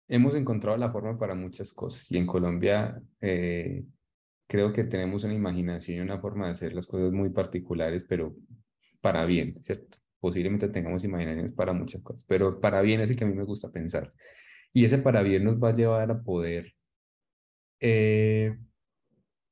hemos 0.08 0.34
encontrado 0.34 0.76
la 0.78 0.92
forma 0.92 1.18
para 1.18 1.36
muchas 1.36 1.72
cosas 1.72 2.12
y 2.12 2.18
en 2.18 2.26
Colombia 2.26 3.00
eh, 3.22 3.86
creo 4.48 4.74
que 4.74 4.84
tenemos 4.84 5.24
una 5.24 5.36
imaginación 5.36 5.98
y 5.98 6.02
una 6.02 6.20
forma 6.20 6.48
de 6.48 6.54
hacer 6.54 6.74
las 6.74 6.88
cosas 6.88 7.12
muy 7.12 7.30
particulares, 7.30 8.06
pero 8.06 8.36
para 9.02 9.26
bien, 9.26 9.64
¿cierto? 9.64 10.00
Posiblemente 10.20 10.68
tengamos 10.70 11.04
imaginaciones 11.04 11.54
para 11.54 11.74
muchas 11.74 12.02
cosas, 12.02 12.24
pero 12.24 12.60
para 12.60 12.82
bien 12.82 13.02
es 13.02 13.12
el 13.12 13.16
que 13.16 13.24
a 13.24 13.28
mí 13.28 13.36
me 13.36 13.44
gusta 13.46 13.72
pensar. 13.72 14.12
Y 14.74 14.86
ese 14.86 14.98
para 14.98 15.22
bien 15.22 15.44
nos 15.44 15.62
va 15.62 15.70
a 15.70 15.76
llevar 15.76 16.10
a 16.12 16.24
poder, 16.24 16.74
eh, 17.80 18.58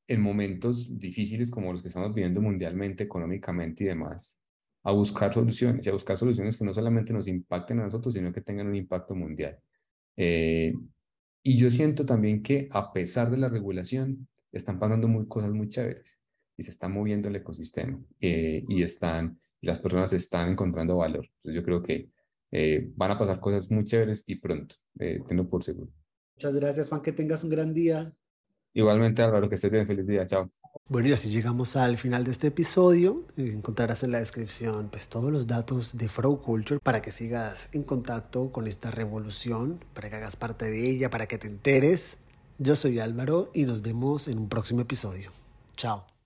en 0.07 0.21
momentos 0.21 0.99
difíciles 0.99 1.51
como 1.51 1.71
los 1.71 1.81
que 1.81 1.89
estamos 1.89 2.13
viviendo 2.13 2.41
mundialmente, 2.41 3.03
económicamente 3.03 3.83
y 3.83 3.87
demás, 3.87 4.39
a 4.83 4.91
buscar 4.91 5.33
soluciones 5.33 5.85
y 5.85 5.89
a 5.89 5.93
buscar 5.93 6.17
soluciones 6.17 6.57
que 6.57 6.63
no 6.63 6.73
solamente 6.73 7.13
nos 7.13 7.27
impacten 7.27 7.79
a 7.79 7.85
nosotros, 7.85 8.13
sino 8.13 8.31
que 8.31 8.41
tengan 8.41 8.67
un 8.67 8.75
impacto 8.75 9.15
mundial. 9.15 9.59
Eh, 10.15 10.73
y 11.43 11.57
yo 11.57 11.69
siento 11.69 12.05
también 12.05 12.41
que 12.41 12.67
a 12.71 12.91
pesar 12.91 13.29
de 13.29 13.37
la 13.37 13.49
regulación, 13.49 14.27
están 14.51 14.79
pasando 14.79 15.07
muy, 15.07 15.27
cosas 15.27 15.51
muy 15.51 15.69
chéveres 15.69 16.19
y 16.57 16.63
se 16.63 16.71
está 16.71 16.87
moviendo 16.89 17.29
el 17.29 17.35
ecosistema 17.35 17.99
eh, 18.19 18.63
y 18.67 18.83
están, 18.83 19.39
las 19.61 19.79
personas 19.79 20.11
están 20.13 20.49
encontrando 20.49 20.97
valor. 20.97 21.25
Entonces 21.37 21.53
yo 21.53 21.63
creo 21.63 21.83
que 21.83 22.09
eh, 22.51 22.91
van 22.95 23.11
a 23.11 23.19
pasar 23.19 23.39
cosas 23.39 23.69
muy 23.69 23.83
chéveres 23.83 24.23
y 24.27 24.35
pronto, 24.35 24.75
eh, 24.99 25.19
tengo 25.27 25.47
por 25.47 25.63
seguro. 25.63 25.91
Muchas 26.35 26.55
gracias, 26.55 26.89
Juan, 26.89 27.01
que 27.01 27.11
tengas 27.11 27.43
un 27.43 27.49
gran 27.49 27.73
día. 27.73 28.13
Igualmente, 28.77 29.21
Álvaro, 29.23 29.49
que 29.49 29.55
estés 29.55 29.71
bien, 29.71 29.87
feliz 29.87 30.05
día, 30.05 30.25
chao. 30.25 30.49
Bueno, 30.87 31.09
y 31.09 31.13
así 31.13 31.29
llegamos 31.29 31.75
al 31.75 31.97
final 31.97 32.23
de 32.23 32.31
este 32.31 32.47
episodio. 32.47 33.23
Encontrarás 33.35 34.03
en 34.03 34.11
la 34.11 34.19
descripción 34.19 34.89
pues, 34.89 35.09
todos 35.09 35.31
los 35.31 35.47
datos 35.47 35.97
de 35.97 36.07
Frow 36.07 36.41
Culture 36.41 36.79
para 36.79 37.01
que 37.01 37.11
sigas 37.11 37.69
en 37.73 37.83
contacto 37.83 38.51
con 38.51 38.67
esta 38.67 38.91
revolución, 38.91 39.83
para 39.93 40.09
que 40.09 40.17
hagas 40.17 40.35
parte 40.35 40.69
de 40.69 40.89
ella, 40.89 41.09
para 41.09 41.27
que 41.27 41.37
te 41.37 41.47
enteres 41.47 42.17
yo 42.59 42.75
soy 42.75 42.99
Álvaro 42.99 43.51
y 43.53 43.65
nos 43.65 43.83
vemos 43.83 44.27
en 44.27 44.39
un 44.39 44.49
próximo 44.49 44.81
episodio. 44.81 45.31
Chao. 45.75 46.16